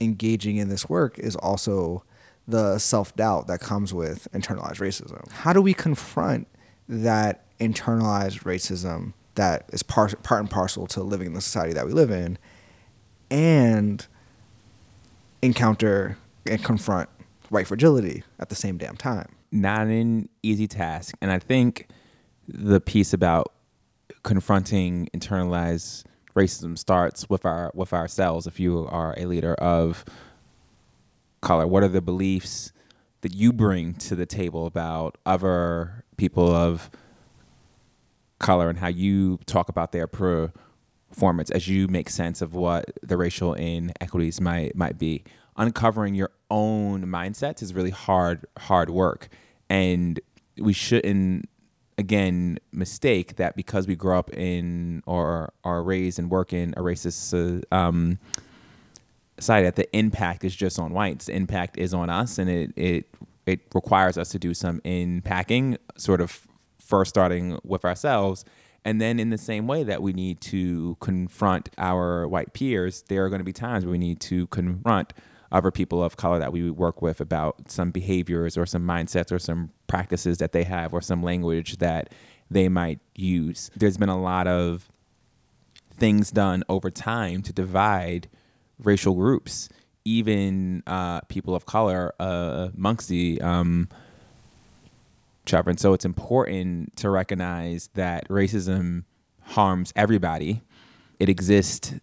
engaging 0.01 0.57
in 0.57 0.69
this 0.69 0.89
work 0.89 1.19
is 1.19 1.37
also 1.37 2.05
the 2.47 2.79
self 2.79 3.15
doubt 3.17 3.47
that 3.47 3.61
comes 3.61 3.95
with 3.95 4.29
internalized 4.33 4.81
racism. 4.81 5.31
How 5.31 5.53
do 5.53 5.63
we 5.63 5.73
confront 5.73 6.47
that 6.89 7.45
internalized 7.59 8.43
racism 8.43 9.15
that 9.37 9.69
is 9.73 9.83
par- 9.83 10.11
part 10.23 10.41
and 10.41 10.51
parcel 10.51 10.87
to 10.89 11.03
living 11.03 11.29
in 11.29 11.33
the 11.33 11.41
society 11.41 11.73
that 11.73 11.87
we 11.87 11.93
live 11.93 12.11
in 12.11 12.39
and 13.31 14.07
encounter 15.43 16.19
and 16.47 16.63
confront 16.63 17.09
white 17.49 17.67
fragility 17.67 18.23
at 18.39 18.49
the 18.49 18.55
same 18.55 18.77
damn 18.77 18.97
time? 18.97 19.29
not 19.55 19.87
an 19.87 20.29
easy 20.43 20.67
task. 20.67 21.15
And 21.23 21.31
I 21.31 21.39
think 21.39 21.87
the 22.47 22.81
piece 22.81 23.13
about 23.13 23.53
confronting 24.23 25.09
internalized 25.15 26.05
racism 26.35 26.77
starts 26.77 27.29
with 27.29 27.45
our 27.45 27.71
with 27.75 27.93
ourselves. 27.93 28.47
If 28.47 28.59
you 28.59 28.87
are 28.89 29.15
a 29.17 29.27
leader 29.27 29.55
of 29.55 30.05
color, 31.41 31.67
what 31.67 31.83
are 31.83 31.89
the 31.89 32.01
beliefs 32.01 32.73
that 33.21 33.35
you 33.35 33.53
bring 33.53 33.95
to 33.95 34.15
the 34.15 34.27
table 34.27 34.67
about 34.67 35.17
other 35.25 36.05
people 36.17 36.55
of 36.55 36.91
color 38.39 38.69
and 38.69 38.79
how 38.79 38.89
you 38.89 39.39
talk 39.47 39.69
about 39.71 39.93
their 39.93 40.07
performance 40.07 41.51
as 41.51 41.67
you 41.67 41.89
make 41.89 42.11
sense 42.11 42.43
of 42.43 42.53
what 42.53 42.91
the 43.03 43.17
racial 43.17 43.55
inequities 43.55 44.41
might 44.41 44.77
might 44.77 44.99
be. 44.99 45.25
Uncovering 45.57 46.15
your 46.15 46.31
own 46.51 47.07
mindsets 47.07 47.63
is 47.63 47.73
really 47.73 47.91
hard 47.91 48.45
hard 48.59 48.91
work, 48.91 49.29
and 49.71 50.21
we 50.59 50.73
shouldn't 50.73 51.49
again 51.99 52.59
mistake 52.73 53.37
that 53.37 53.57
because 53.57 53.87
we 53.87 53.97
grow 53.97 54.19
up 54.19 54.33
in 54.35 55.03
or 55.07 55.53
are 55.65 55.83
raised 55.83 56.19
and 56.19 56.31
work 56.31 56.53
in 56.53 56.75
a 56.77 56.81
racist 56.81 57.33
uh, 57.73 57.75
um, 57.75 58.19
society 59.39 59.65
that 59.65 59.77
the 59.77 59.97
impact 59.97 60.45
is 60.45 60.55
just 60.55 60.79
on 60.79 60.93
whites. 60.93 61.27
The 61.27 61.35
impact 61.35 61.79
is 61.79 61.95
on 61.95 62.11
us, 62.11 62.39
and 62.39 62.51
it 62.51 62.73
it 62.77 63.07
it 63.47 63.61
requires 63.75 64.17
us 64.17 64.31
to 64.31 64.39
do 64.39 64.55
some 64.55 64.81
unpacking, 64.85 65.79
sort 65.97 66.21
of 66.21 66.47
first 66.79 67.11
starting 67.11 67.59
with 67.65 67.85
ourselves. 67.85 68.45
And 68.87 69.01
then, 69.01 69.19
in 69.19 69.31
the 69.31 69.39
same 69.39 69.67
way 69.67 69.83
that 69.83 70.03
we 70.03 70.13
need 70.13 70.41
to 70.43 70.97
confront 71.01 71.71
our 71.79 72.29
white 72.29 72.53
peers, 72.53 73.03
there 73.09 73.25
are 73.25 73.31
going 73.31 73.41
to 73.41 73.45
be 73.45 73.53
times 73.53 73.85
where 73.85 73.93
we 73.93 73.99
need 73.99 74.21
to 74.21 74.47
confront 74.49 75.15
other 75.55 75.71
people 75.71 76.03
of 76.03 76.17
color 76.17 76.39
that 76.41 76.53
we 76.53 76.69
work 76.69 77.01
with 77.01 77.21
about 77.21 77.71
some 77.71 77.93
behaviors 77.93 78.59
or 78.59 78.67
some 78.67 78.83
mindsets 78.83 79.31
or 79.31 79.39
some 79.39 79.71
practices 79.87 80.39
that 80.39 80.51
they 80.53 80.65
have 80.65 80.93
or 80.93 81.01
some 81.01 81.23
language 81.23 81.79
that 81.79 82.13
they 82.51 82.69
might 82.69 82.99
use. 83.15 83.71
There's 83.77 83.97
been 83.97 84.09
a 84.09 84.21
lot 84.21 84.49
of 84.49 84.91
things 85.97 86.33
done 86.33 86.65
over 86.69 86.91
time 86.91 87.41
to 87.43 87.53
divide 87.53 88.29
racial 88.83 89.15
groups, 89.15 89.69
even 90.05 90.83
uh, 90.89 91.21
people 91.23 91.55
of 91.55 91.67
color 91.67 92.13
uh, 92.19 92.71
amongst 92.77 93.09
the 93.09 93.41
um. 93.41 93.89
And 95.53 95.79
so 95.79 95.93
it's 95.93 96.07
important 96.07 96.97
to 96.97 97.11
recognize 97.11 97.91
that 97.95 98.27
racism 98.29 99.05
harms 99.43 99.93
everybody. 99.95 100.63
It 101.21 101.29
exists 101.29 101.95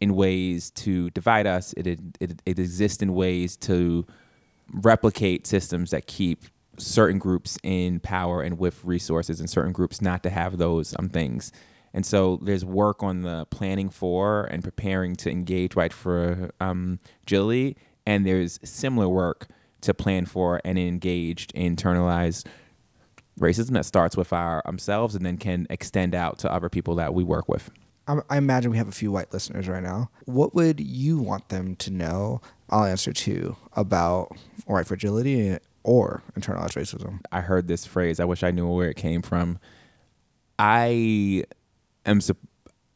in 0.00 0.14
ways 0.14 0.70
to 0.70 1.10
divide 1.10 1.46
us. 1.46 1.72
It, 1.74 1.86
it, 1.86 2.42
it 2.46 2.58
exists 2.58 3.02
in 3.02 3.14
ways 3.14 3.56
to 3.58 4.06
replicate 4.72 5.46
systems 5.46 5.90
that 5.90 6.06
keep 6.06 6.44
certain 6.78 7.18
groups 7.18 7.58
in 7.62 8.00
power 8.00 8.42
and 8.42 8.58
with 8.58 8.84
resources 8.84 9.40
and 9.40 9.50
certain 9.50 9.72
groups 9.72 10.00
not 10.00 10.22
to 10.22 10.30
have 10.30 10.58
those 10.58 10.94
um, 10.98 11.08
things. 11.08 11.52
And 11.92 12.06
so 12.06 12.38
there's 12.42 12.64
work 12.64 13.02
on 13.02 13.22
the 13.22 13.46
planning 13.50 13.90
for 13.90 14.44
and 14.44 14.62
preparing 14.62 15.16
to 15.16 15.30
engage 15.30 15.74
right 15.74 15.92
for 15.92 16.50
um, 16.60 17.00
agility, 17.22 17.76
and 18.06 18.24
there's 18.24 18.60
similar 18.62 19.08
work 19.08 19.48
to 19.82 19.92
plan 19.92 20.26
for 20.26 20.60
and 20.64 20.78
engaged 20.78 21.52
internalized 21.54 22.46
racism 23.38 23.70
that 23.70 23.86
starts 23.86 24.16
with 24.16 24.32
our 24.32 24.62
ourselves 24.66 25.14
and 25.14 25.24
then 25.24 25.36
can 25.36 25.66
extend 25.70 26.14
out 26.14 26.38
to 26.38 26.52
other 26.52 26.68
people 26.68 26.94
that 26.96 27.12
we 27.14 27.24
work 27.24 27.48
with. 27.48 27.70
I, 28.28 28.36
imagine 28.36 28.70
we 28.70 28.76
have 28.78 28.88
a 28.88 28.92
few 28.92 29.12
white 29.12 29.32
listeners 29.32 29.68
right 29.68 29.82
now. 29.82 30.10
What 30.24 30.54
would 30.54 30.80
you 30.80 31.18
want 31.18 31.48
them 31.48 31.76
to 31.76 31.90
know? 31.90 32.40
I'll 32.68 32.84
answer 32.84 33.12
too 33.12 33.56
about 33.74 34.36
white 34.66 34.86
fragility 34.86 35.58
or 35.82 36.22
internalized 36.38 36.76
racism. 36.76 37.20
I 37.32 37.40
heard 37.40 37.68
this 37.68 37.86
phrase. 37.86 38.20
I 38.20 38.24
wish 38.24 38.42
I 38.42 38.50
knew 38.50 38.66
where 38.68 38.90
it 38.90 38.96
came 38.96 39.22
from. 39.22 39.58
I 40.58 41.44
am 42.04 42.20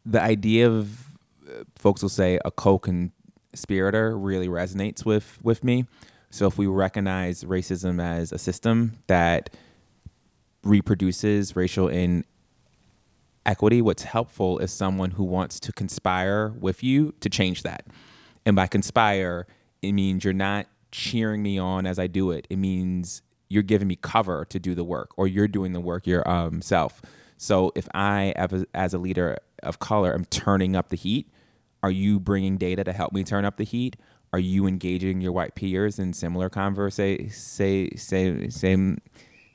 the 0.05 0.21
idea 0.21 0.69
of 0.69 1.07
uh, 1.49 1.65
folks 1.77 2.03
will 2.03 2.09
say 2.09 2.39
a 2.45 2.51
co-conspirator 2.51 4.19
really 4.19 4.49
resonates 4.49 5.05
with 5.05 5.39
with 5.43 5.65
me. 5.65 5.87
So 6.31 6.47
if 6.47 6.59
we 6.59 6.67
recognize 6.67 7.45
racism 7.45 8.03
as 8.03 8.33
a 8.33 8.39
system 8.39 8.99
that 9.07 9.51
reproduces 10.63 11.55
racial 11.55 11.89
inequity, 13.47 13.83
what's 13.83 14.05
helpful 14.05 14.59
is 14.59 14.73
someone 14.73 15.13
who 15.13 15.25
wants 15.25 15.61
to 15.61 15.73
conspire 15.73 16.49
with 16.59 16.83
you 16.83 17.15
to 17.21 17.29
change 17.29 17.63
that. 17.63 17.87
And 18.47 18.57
by 18.57 18.67
conspire, 18.67 19.47
it 19.83 19.93
means 19.93 20.25
you're 20.25 20.33
not 20.33 20.67
cheering 20.91 21.43
me 21.43 21.59
on 21.59 21.87
as 21.87 21.99
I 21.99 22.07
do 22.07 22.31
it. 22.31 22.47
It 22.51 22.57
means 22.57 23.23
you're 23.49 23.63
giving 23.63 23.89
me 23.89 23.97
cover 23.97 24.45
to 24.47 24.59
do 24.59 24.75
the 24.75 24.85
work, 24.85 25.11
or 25.17 25.27
you're 25.27 25.49
doing 25.49 25.73
the 25.73 25.81
work 25.81 26.07
yourself. 26.07 27.01
Um, 27.03 27.11
so 27.37 27.73
if 27.75 27.89
I, 27.95 28.33
as 28.37 28.53
a, 28.53 28.67
as 28.75 28.95
a 28.95 28.99
leader 28.99 29.39
of 29.63 29.79
color, 29.79 30.15
am 30.15 30.25
turning 30.27 30.77
up 30.77 30.89
the 30.89 30.97
heat, 30.97 31.31
are 31.83 31.91
you 31.91 32.19
bringing 32.19 32.57
data 32.57 32.85
to 32.85 32.93
help 32.93 33.13
me 33.13 33.25
turn 33.25 33.45
up 33.45 33.57
the 33.57 33.65
heat? 33.65 33.97
Are 34.33 34.39
you 34.39 34.67
engaging 34.67 35.21
your 35.21 35.33
white 35.33 35.55
peers 35.55 35.99
in 35.99 36.13
similar 36.13 36.49
conversa- 36.49 37.33
say, 37.33 37.91
say, 37.91 38.49
same, 38.49 38.99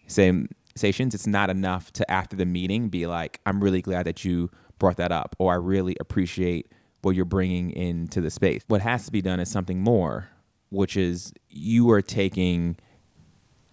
same 0.07 0.49
conversations? 0.79 1.13
It's 1.13 1.27
not 1.27 1.49
enough 1.49 1.91
to 1.93 2.09
after 2.09 2.35
the 2.35 2.45
meeting 2.45 2.89
be 2.89 3.05
like, 3.05 3.41
"I'm 3.45 3.61
really 3.61 3.81
glad 3.81 4.05
that 4.05 4.23
you 4.23 4.49
brought 4.79 4.97
that 4.97 5.11
up," 5.11 5.35
or 5.37 5.51
"I 5.51 5.57
really 5.57 5.97
appreciate 5.99 6.71
what 7.01 7.15
you're 7.15 7.25
bringing 7.25 7.71
into 7.71 8.21
the 8.21 8.29
space." 8.29 8.61
What 8.67 8.81
has 8.81 9.05
to 9.05 9.11
be 9.11 9.21
done 9.21 9.41
is 9.41 9.49
something 9.49 9.81
more, 9.81 10.29
which 10.69 10.95
is 10.95 11.33
you 11.49 11.89
are 11.91 12.01
taking 12.01 12.77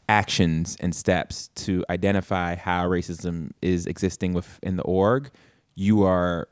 actions 0.08 0.76
and 0.80 0.94
steps 0.94 1.48
to 1.54 1.84
identify 1.90 2.56
how 2.56 2.88
racism 2.88 3.50
is 3.62 3.86
existing 3.86 4.34
within 4.34 4.76
the 4.76 4.82
org, 4.82 5.30
you 5.74 6.02
are 6.02 6.48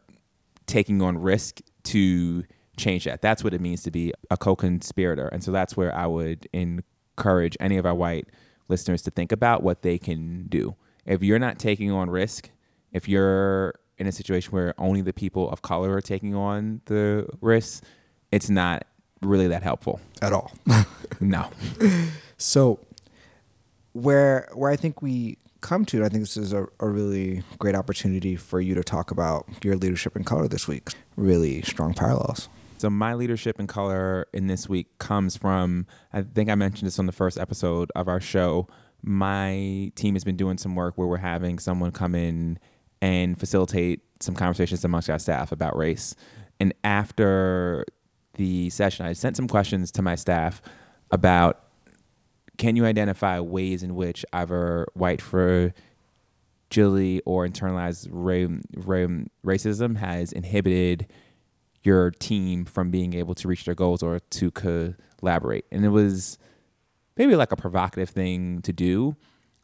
taking 0.67 1.03
on 1.03 1.19
risk 1.19 1.61
to 1.85 2.45
change 2.77 3.05
that. 3.05 3.23
That's 3.23 3.45
what 3.45 3.55
it 3.55 3.61
means 3.61 3.83
to 3.83 3.91
be 3.91 4.13
a 4.31 4.37
co-conspirator. 4.37 5.29
And 5.29 5.43
so 5.45 5.53
that's 5.53 5.77
where 5.77 5.95
I 5.95 6.07
would 6.07 6.49
encourage 6.53 7.57
any 7.61 7.77
of 7.77 7.87
our 7.87 7.95
white 7.95 8.29
listeners 8.69 9.03
to 9.03 9.11
think 9.11 9.33
about 9.33 9.63
what 9.63 9.83
they 9.83 9.99
can 9.99 10.47
do. 10.49 10.77
If 11.07 11.23
you're 11.23 11.39
not 11.39 11.59
taking 11.59 11.91
on 11.91 12.11
risk, 12.11 12.51
if 12.93 13.09
you're 13.09 13.75
in 13.99 14.07
a 14.07 14.13
situation 14.13 14.53
where 14.53 14.75
only 14.79 15.03
the 15.03 15.13
people 15.13 15.51
of 15.51 15.63
color 15.63 15.93
are 15.95 16.01
taking 16.01 16.35
on 16.35 16.81
the 16.87 17.29
risks, 17.41 17.83
it's 18.33 18.49
not 18.49 18.87
really 19.21 19.49
that 19.49 19.63
helpful. 19.63 20.01
At 20.23 20.33
all. 20.33 20.53
No. 21.21 21.49
So 22.37 22.81
where 23.93 24.49
where 24.53 24.71
I 24.71 24.77
think 24.77 25.01
we 25.01 25.39
come 25.61 25.85
to, 25.87 26.05
I 26.05 26.09
think 26.09 26.23
this 26.23 26.37
is 26.37 26.53
a, 26.53 26.67
a 26.81 26.89
really 26.89 27.43
great 27.59 27.75
opportunity 27.75 28.37
for 28.37 28.61
you 28.61 28.75
to 28.75 28.85
talk 28.85 29.11
about 29.11 29.47
your 29.63 29.77
leadership 29.77 30.17
in 30.17 30.25
color 30.25 30.47
this 30.49 30.69
week. 30.69 30.91
Really 31.17 31.63
strong 31.63 31.95
parallels. 31.95 32.49
So 32.85 32.91
my 32.91 33.15
leadership 33.15 33.59
in 33.59 33.67
color 33.67 34.27
in 34.35 34.47
this 34.47 34.69
week 34.69 34.99
comes 34.99 35.39
from 35.39 35.87
I 36.13 36.21
think 36.21 36.51
I 36.51 36.55
mentioned 36.55 36.87
this 36.87 36.99
on 36.99 37.07
the 37.07 37.13
first 37.13 37.39
episode 37.39 37.91
of 37.97 38.09
our 38.09 38.21
show. 38.21 38.69
My 39.01 39.91
team 39.95 40.15
has 40.17 40.23
been 40.23 40.37
doing 40.37 40.59
some 40.59 40.75
work 40.75 40.99
where 40.99 41.09
we're 41.09 41.17
having 41.17 41.59
someone 41.59 41.93
come 41.93 42.15
in 42.15 42.59
and 43.01 43.41
facilitate 43.41 44.01
some 44.21 44.35
conversations 44.35 44.85
amongst 44.85 45.09
our 45.09 45.19
staff 45.19 45.51
about 45.51 45.79
race. 45.79 46.15
And 46.61 46.75
after 46.85 47.87
the 48.35 48.69
session, 48.69 49.07
I 49.07 49.15
sent 49.15 49.39
some 49.39 49.49
questions 49.49 49.91
to 49.93 50.03
my 50.03 50.15
staff 50.15 50.61
about 51.11 51.65
can 52.59 52.77
you 52.77 52.85
identify 52.85 53.41
ways 53.41 53.83
in 53.83 53.95
which 53.95 54.27
either 54.35 54.87
white 54.93 55.23
fragility 55.23 55.73
or 57.25 57.49
internalized 57.49 58.09
ra- 58.11 58.59
ra- 58.77 59.25
racism 59.43 59.97
has 59.97 60.33
inhibited 60.33 61.07
your 61.85 62.11
team 62.11 62.65
from 62.65 62.91
being 62.91 63.15
able 63.15 63.35
to 63.37 63.49
reach 63.49 63.65
their 63.65 63.75
goals 63.75 64.03
or 64.03 64.19
to 64.19 64.51
collaborate? 64.51 65.65
And 65.71 65.85
it 65.85 65.91
was 65.91 66.39
maybe 67.17 67.37
like 67.37 67.53
a 67.53 67.57
provocative 67.57 68.11
thing 68.11 68.63
to 68.63 68.73
do, 68.73 69.17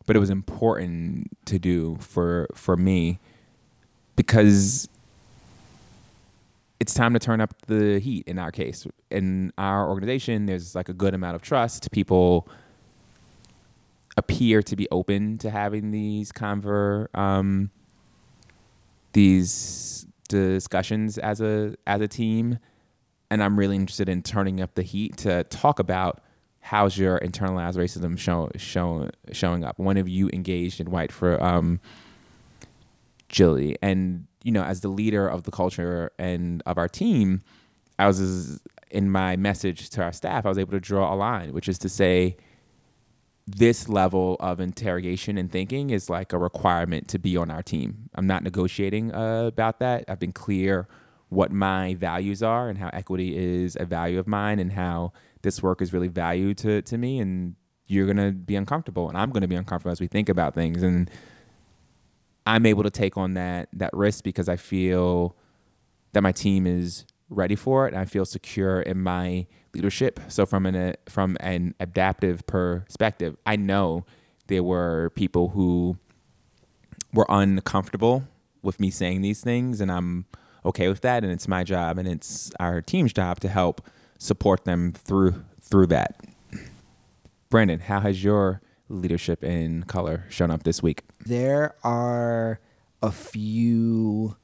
but 0.07 0.17
it 0.17 0.19
was 0.19 0.31
important 0.31 1.37
to 1.47 1.59
do 1.59 1.97
for 2.01 2.49
for 2.55 2.77
me 2.77 3.19
because 4.17 4.89
it's 6.81 6.95
time 6.95 7.13
to 7.13 7.19
turn 7.19 7.41
up 7.41 7.55
the 7.67 7.99
heat 7.99 8.27
in 8.27 8.39
our 8.39 8.51
case. 8.51 8.87
In 9.11 9.53
our 9.59 9.89
organization, 9.89 10.47
there's 10.47 10.75
like 10.75 10.89
a 10.89 10.95
good 10.95 11.15
amount 11.15 11.37
of 11.37 11.43
trust. 11.43 11.91
People 11.91 12.49
appear 14.17 14.63
to 14.63 14.77
be 14.77 14.89
open 14.91 15.39
to 15.39 15.51
having 15.51 15.91
these 15.91 16.33
conver 16.33 17.07
um, 17.17 17.71
these 19.13 20.07
discussions 20.31 21.19
as 21.19 21.41
a 21.41 21.75
as 21.87 22.01
a 22.01 22.09
team 22.09 22.59
and 23.31 23.43
I'm 23.43 23.59
really 23.59 23.77
interested 23.77 24.09
in 24.09 24.23
turning 24.23 24.61
up 24.61 24.75
the 24.75 24.83
heat 24.83 25.17
to 25.19 25.45
talk 25.45 25.79
about 25.79 26.21
how's 26.61 26.99
your 26.99 27.19
internalized 27.21 27.77
racism 27.77 28.19
show, 28.19 28.51
show, 28.57 29.09
showing 29.33 29.65
up. 29.65 29.79
When 29.79 29.97
have 29.97 30.09
you 30.09 30.29
engaged 30.33 30.81
in 30.81 30.91
white 30.91 31.13
for 31.13 31.43
um, 31.43 31.81
agility? 33.31 33.77
And 33.81 34.27
you 34.43 34.53
know, 34.53 34.63
as 34.63 34.81
the 34.81 34.89
leader 34.89 35.29
of 35.29 35.45
the 35.45 35.51
culture 35.51 36.11
and 36.19 36.63
of 36.67 36.77
our 36.77 36.89
team, 36.89 37.43
I 37.99 38.07
was 38.07 38.61
in 38.91 39.11
my 39.11 39.37
message 39.37 39.91
to 39.91 40.03
our 40.03 40.13
staff. 40.13 40.45
I 40.45 40.49
was 40.49 40.59
able 40.59 40.73
to 40.73 40.81
draw 40.81 41.13
a 41.13 41.17
line, 41.17 41.53
which 41.53 41.69
is 41.69 41.79
to 41.79 41.89
say, 41.89 42.37
this 43.47 43.89
level 43.89 44.37
of 44.41 44.61
interrogation 44.61 45.37
and 45.37 45.51
thinking 45.51 45.91
is 45.91 46.09
like 46.09 46.33
a 46.33 46.39
requirement 46.39 47.09
to 47.09 47.19
be 47.19 47.37
on 47.37 47.51
our 47.51 47.63
team. 47.63 48.09
I'm 48.15 48.27
not 48.27 48.43
negotiating 48.43 49.13
uh, 49.13 49.47
about 49.47 49.81
that. 49.81 50.05
I've 50.09 50.21
been 50.21 50.33
clear 50.33 50.89
what 51.31 51.53
my 51.53 51.95
values 51.95 52.43
are 52.43 52.69
and 52.69 52.79
how 52.79 52.91
equity 52.93 53.37
is 53.37 53.77
a 53.79 53.85
value 53.85 54.19
of 54.19 54.27
mine 54.27 54.59
and 54.59 54.73
how 54.73 55.13
this 55.43 55.63
work 55.63 55.81
is 55.81 55.93
really 55.93 56.09
valued 56.09 56.59
to, 56.59 56.83
to 56.83 56.99
me 56.99 57.19
and 57.21 57.55
you're 57.87 58.07
gonna 58.07 58.33
be 58.33 58.57
uncomfortable 58.57 59.09
and 59.09 59.17
I'm 59.17 59.31
gonna 59.31 59.49
be 59.49 59.57
uncomfortable 59.57 59.93
as 59.93 60.01
we 60.01 60.07
think 60.07 60.29
about 60.29 60.55
things 60.55 60.83
and 60.83 61.11
I'm 62.47 62.67
able 62.67 62.83
to 62.83 62.91
take 62.91 63.17
on 63.17 63.35
that 63.35 63.69
that 63.73 63.91
risk 63.93 64.25
because 64.25 64.49
I 64.49 64.57
feel 64.57 65.37
that 66.13 66.23
my 66.23 66.33
team 66.33 66.67
is 66.67 67.05
ready 67.31 67.55
for 67.57 67.87
it 67.87 67.95
and 67.95 68.01
I 68.01 68.05
feel 68.05 68.25
secure 68.25 68.81
in 68.83 69.01
my 69.01 69.47
leadership. 69.73 70.21
So 70.29 70.45
from 70.45 70.67
an 70.67 70.75
uh, 70.75 70.93
from 71.09 71.37
an 71.41 71.75
adaptive 71.81 72.47
perspective, 72.47 73.37
I 73.47 73.57
know 73.57 74.05
there 74.49 74.65
were 74.65 75.11
people 75.15 75.51
who 75.51 75.97
were 77.15 77.27
uncomfortable 77.29 78.25
with 78.63 78.79
me 78.81 78.91
saying 78.91 79.23
these 79.23 79.41
things 79.41 79.81
and 79.81 79.91
I'm 79.91 80.27
okay 80.65 80.89
with 80.89 81.01
that 81.01 81.23
and 81.23 81.33
it's 81.33 81.49
my 81.49 81.65
job 81.65 81.99
and 81.99 82.07
it's 82.07 82.53
our 82.61 82.83
team's 82.83 83.13
job 83.13 83.41
to 83.41 83.49
help 83.49 83.81
support 84.19 84.65
them 84.65 84.93
through 84.93 85.45
through 85.61 85.87
that. 85.87 86.21
Brandon, 87.49 87.81
how 87.81 88.01
has 88.01 88.23
your 88.23 88.61
leadership 88.89 89.43
in 89.43 89.85
color 89.85 90.25
shown 90.29 90.51
up 90.51 90.65
this 90.65 90.83
week? 90.83 91.03
There 91.25 91.75
are 91.83 92.61
a 93.03 93.11
few 93.11 94.37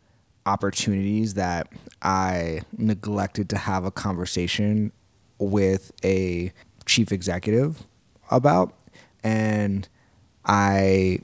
opportunities 0.46 1.34
that 1.34 1.68
I 2.00 2.62
neglected 2.78 3.48
to 3.50 3.58
have 3.58 3.84
a 3.84 3.90
conversation 3.90 4.92
with 5.38 5.92
a 6.04 6.52
chief 6.86 7.12
executive 7.12 7.84
about 8.30 8.72
and 9.22 9.88
I 10.44 11.18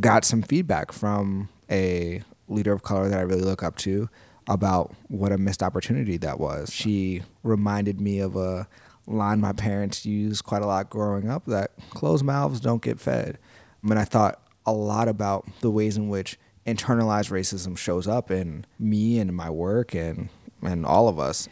got 0.00 0.24
some 0.24 0.42
feedback 0.42 0.92
from 0.92 1.50
a 1.70 2.22
leader 2.48 2.72
of 2.72 2.82
color 2.82 3.08
that 3.08 3.18
I 3.18 3.22
really 3.22 3.42
look 3.42 3.62
up 3.62 3.76
to 3.78 4.08
about 4.48 4.94
what 5.08 5.32
a 5.32 5.38
missed 5.38 5.62
opportunity 5.62 6.16
that 6.18 6.40
was. 6.40 6.72
She 6.72 7.22
reminded 7.42 8.00
me 8.00 8.20
of 8.20 8.36
a 8.36 8.66
line 9.06 9.40
my 9.40 9.52
parents 9.52 10.06
used 10.06 10.44
quite 10.44 10.62
a 10.62 10.66
lot 10.66 10.90
growing 10.90 11.28
up 11.28 11.44
that 11.46 11.72
closed 11.90 12.24
mouths 12.24 12.60
don't 12.60 12.82
get 12.82 12.98
fed. 12.98 13.38
I 13.84 13.88
mean, 13.88 13.98
I 13.98 14.04
thought 14.04 14.40
a 14.64 14.72
lot 14.72 15.08
about 15.08 15.46
the 15.60 15.70
ways 15.70 15.96
in 15.96 16.08
which 16.08 16.38
internalized 16.66 17.30
racism 17.30 17.76
shows 17.76 18.06
up 18.08 18.30
in 18.30 18.64
me 18.78 19.18
and 19.18 19.30
in 19.30 19.36
my 19.36 19.50
work 19.50 19.94
and 19.94 20.28
and 20.62 20.84
all 20.84 21.08
of 21.08 21.18
us. 21.18 21.48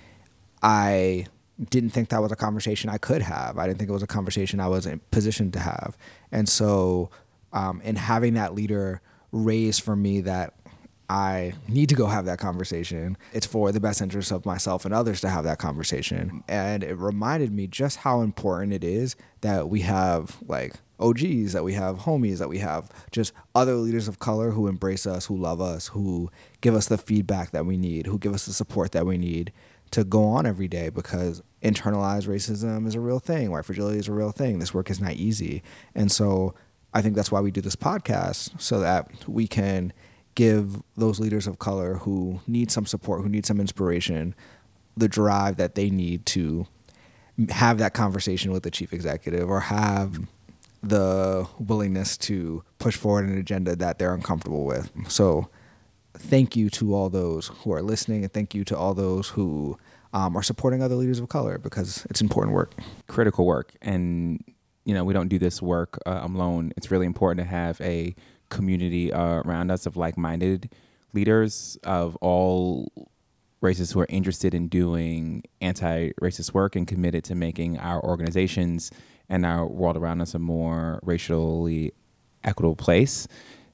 I 0.63 1.27
didn't 1.71 1.91
think 1.91 2.09
that 2.09 2.21
was 2.21 2.33
a 2.33 2.37
conversation 2.37 2.91
I 2.91 2.99
could 2.99 3.23
have. 3.23 3.59
I 3.59 3.67
didn't 3.67 3.79
think 3.79 3.91
it 3.91 3.93
was 3.93 4.03
a 4.03 4.09
conversation 4.09 4.61
I 4.61 4.67
was 4.67 4.87
in 4.87 5.01
position 5.11 5.53
to 5.53 5.61
have. 5.61 5.97
And 6.33 6.49
so, 6.49 7.11
um, 7.53 7.81
in 7.83 7.97
having 7.97 8.35
that 8.35 8.55
leader 8.55 9.01
raise 9.31 9.79
for 9.79 9.95
me 9.95 10.21
that 10.23 10.55
I 11.09 11.53
need 11.69 11.89
to 11.91 11.95
go 11.95 12.07
have 12.07 12.25
that 12.25 12.39
conversation. 12.39 13.19
It's 13.33 13.47
for 13.47 13.73
the 13.73 13.81
best 13.81 14.01
interest 14.01 14.33
of 14.33 14.47
myself 14.47 14.85
and 14.85 14.95
others 14.95 15.21
to 15.21 15.29
have 15.29 15.45
that 15.45 15.59
conversation. 15.59 16.43
And 16.49 16.83
it 16.83 16.95
reminded 16.95 17.53
me 17.53 17.67
just 17.67 17.99
how 17.99 18.23
important 18.23 18.73
it 18.73 18.85
is 18.85 19.17
that 19.43 19.69
we 19.69 19.81
have 19.81 20.39
like 20.47 20.75
OGs, 20.99 21.53
that 21.53 21.65
we 21.65 21.75
have 21.75 22.01
homies, 22.01 22.39
that 22.39 22.49
we 22.49 22.59
have 22.59 22.91
just 23.11 23.33
other 23.55 23.75
leaders 23.75 24.09
of 24.09 24.19
color 24.19 24.53
who 24.53 24.67
embrace 24.67 25.07
us, 25.07 25.27
who 25.27 25.37
love 25.37 25.61
us, 25.61 25.89
who 25.89 26.31
give 26.61 26.75
us 26.75 26.87
the 26.87 26.99
feedback 26.99 27.51
that 27.51 27.67
we 27.67 27.77
need, 27.77 28.07
who 28.07 28.19
give 28.19 28.33
us 28.33 28.47
the 28.47 28.53
support 28.53 28.93
that 28.93 29.07
we 29.07 29.19
need 29.19 29.53
to 29.91 30.05
go 30.05 30.25
on 30.25 30.47
every 30.47 30.69
day 30.69 30.89
because 30.89 31.43
internalized 31.63 32.27
racism 32.27 32.87
is 32.87 32.95
a 32.95 33.01
real 33.01 33.19
thing. 33.19 33.51
White 33.51 33.65
fragility 33.65 33.99
is 33.99 34.09
a 34.09 34.13
real 34.13 34.33
thing. 34.33 34.59
This 34.59 34.75
work 34.75 34.91
is 34.91 35.01
not 35.01 35.13
easy. 35.13 35.63
And 35.95 36.11
so 36.11 36.55
I 36.93 37.03
think 37.03 37.15
that's 37.15 37.31
why 37.31 37.41
we 37.41 37.51
do 37.51 37.61
this 37.61 37.77
podcast 37.77 38.61
so 38.61 38.81
that 38.81 39.29
we 39.29 39.47
can 39.47 39.93
give 40.35 40.83
those 40.97 41.21
leaders 41.21 41.47
of 41.47 41.59
color 41.59 41.95
who 41.97 42.41
need 42.47 42.71
some 42.71 42.87
support, 42.87 43.23
who 43.23 43.29
need 43.29 43.47
some 43.47 43.61
inspiration, 43.61 44.35
the 44.97 45.09
drive 45.09 45.57
that 45.57 45.75
they 45.75 45.91
need 45.91 46.27
to 46.27 46.67
have 47.51 47.79
that 47.79 47.95
conversation 47.95 48.53
with 48.53 48.63
the 48.63 48.71
chief 48.71 48.93
executive 48.93 49.49
or 49.51 49.61
have 49.61 50.19
the 50.83 51.47
willingness 51.59 52.17
to 52.17 52.63
push 52.79 52.97
forward 52.97 53.27
an 53.27 53.39
agenda 53.39 53.75
that 53.75 53.99
they're 53.99 54.15
uncomfortable 54.15 54.65
with. 54.65 54.91
So, 55.09 55.49
thank 56.17 56.55
you 56.55 56.71
to 56.71 56.95
all 56.95 57.11
those 57.11 57.49
who 57.49 57.73
are 57.73 57.83
listening, 57.83 58.23
and 58.23 58.33
thank 58.33 58.55
you 58.55 58.65
to 58.65 58.77
all 58.77 58.95
those 58.95 59.31
who 59.31 59.79
um, 60.13 60.37
are 60.37 60.43
supporting 60.43 60.83
other 60.83 60.95
leaders 60.95 61.19
of 61.19 61.29
color 61.29 61.59
because 61.59 62.07
it's 62.11 62.21
important 62.21 62.55
work. 62.55 62.75
Critical 63.09 63.47
work, 63.47 63.73
and 63.83 64.45
you 64.85 64.95
know 64.95 65.05
we 65.05 65.13
don't 65.13 65.29
do 65.29 65.39
this 65.39 65.61
work 65.61 65.99
uh, 66.07 66.21
alone. 66.23 66.73
It's 66.77 66.91
really 66.91 67.07
important 67.07 67.45
to 67.47 67.51
have 67.51 67.81
a 67.81 68.15
community 68.55 69.13
uh, 69.13 69.43
around 69.45 69.71
us 69.71 69.87
of 69.87 69.97
like-minded 69.97 70.71
leaders 71.13 71.79
of 71.85 72.17
all 72.17 72.91
races 73.61 73.93
who 73.93 74.01
are 74.01 74.07
interested 74.09 74.55
in 74.55 74.69
doing 74.69 75.43
anti-racist 75.61 76.53
work 76.53 76.77
and 76.77 76.87
committed 76.87 77.25
to 77.25 77.35
making 77.35 77.79
our 77.79 78.03
organizations 78.05 78.91
and 79.29 79.47
our 79.47 79.67
world 79.67 79.97
around 79.97 80.21
us 80.21 80.35
a 80.35 80.39
more 80.39 81.01
racially 81.03 81.93
equitable 82.45 82.77
place. 82.77 83.27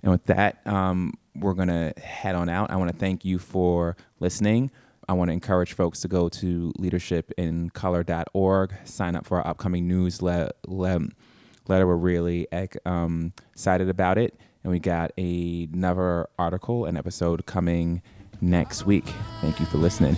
And 0.02 0.12
with 0.12 0.24
that, 0.24 0.64
um, 0.66 1.14
we're 1.34 1.54
going 1.54 1.68
to 1.68 1.92
head 2.00 2.34
on 2.34 2.48
out. 2.48 2.70
I 2.70 2.76
want 2.76 2.90
to 2.90 2.96
thank 2.96 3.24
you 3.24 3.38
for 3.38 3.96
listening. 4.20 4.70
I 5.08 5.12
want 5.12 5.28
to 5.28 5.32
encourage 5.32 5.72
folks 5.72 6.00
to 6.02 6.08
go 6.08 6.28
to 6.28 6.72
leadershipincolor.org, 6.78 8.74
sign 8.84 9.16
up 9.16 9.26
for 9.26 9.38
our 9.38 9.46
upcoming 9.46 9.88
newsletter. 9.88 10.52
We're 10.66 11.96
really 11.96 12.46
um, 12.84 13.32
excited 13.52 13.88
about 13.88 14.18
it. 14.18 14.38
And 14.62 14.70
we 14.70 14.78
got 14.78 15.12
another 15.18 16.28
article, 16.38 16.84
an 16.84 16.96
episode 16.96 17.46
coming 17.46 18.02
next 18.40 18.86
week. 18.86 19.06
Thank 19.40 19.60
you 19.60 19.66
for 19.66 19.78
listening. 19.78 20.16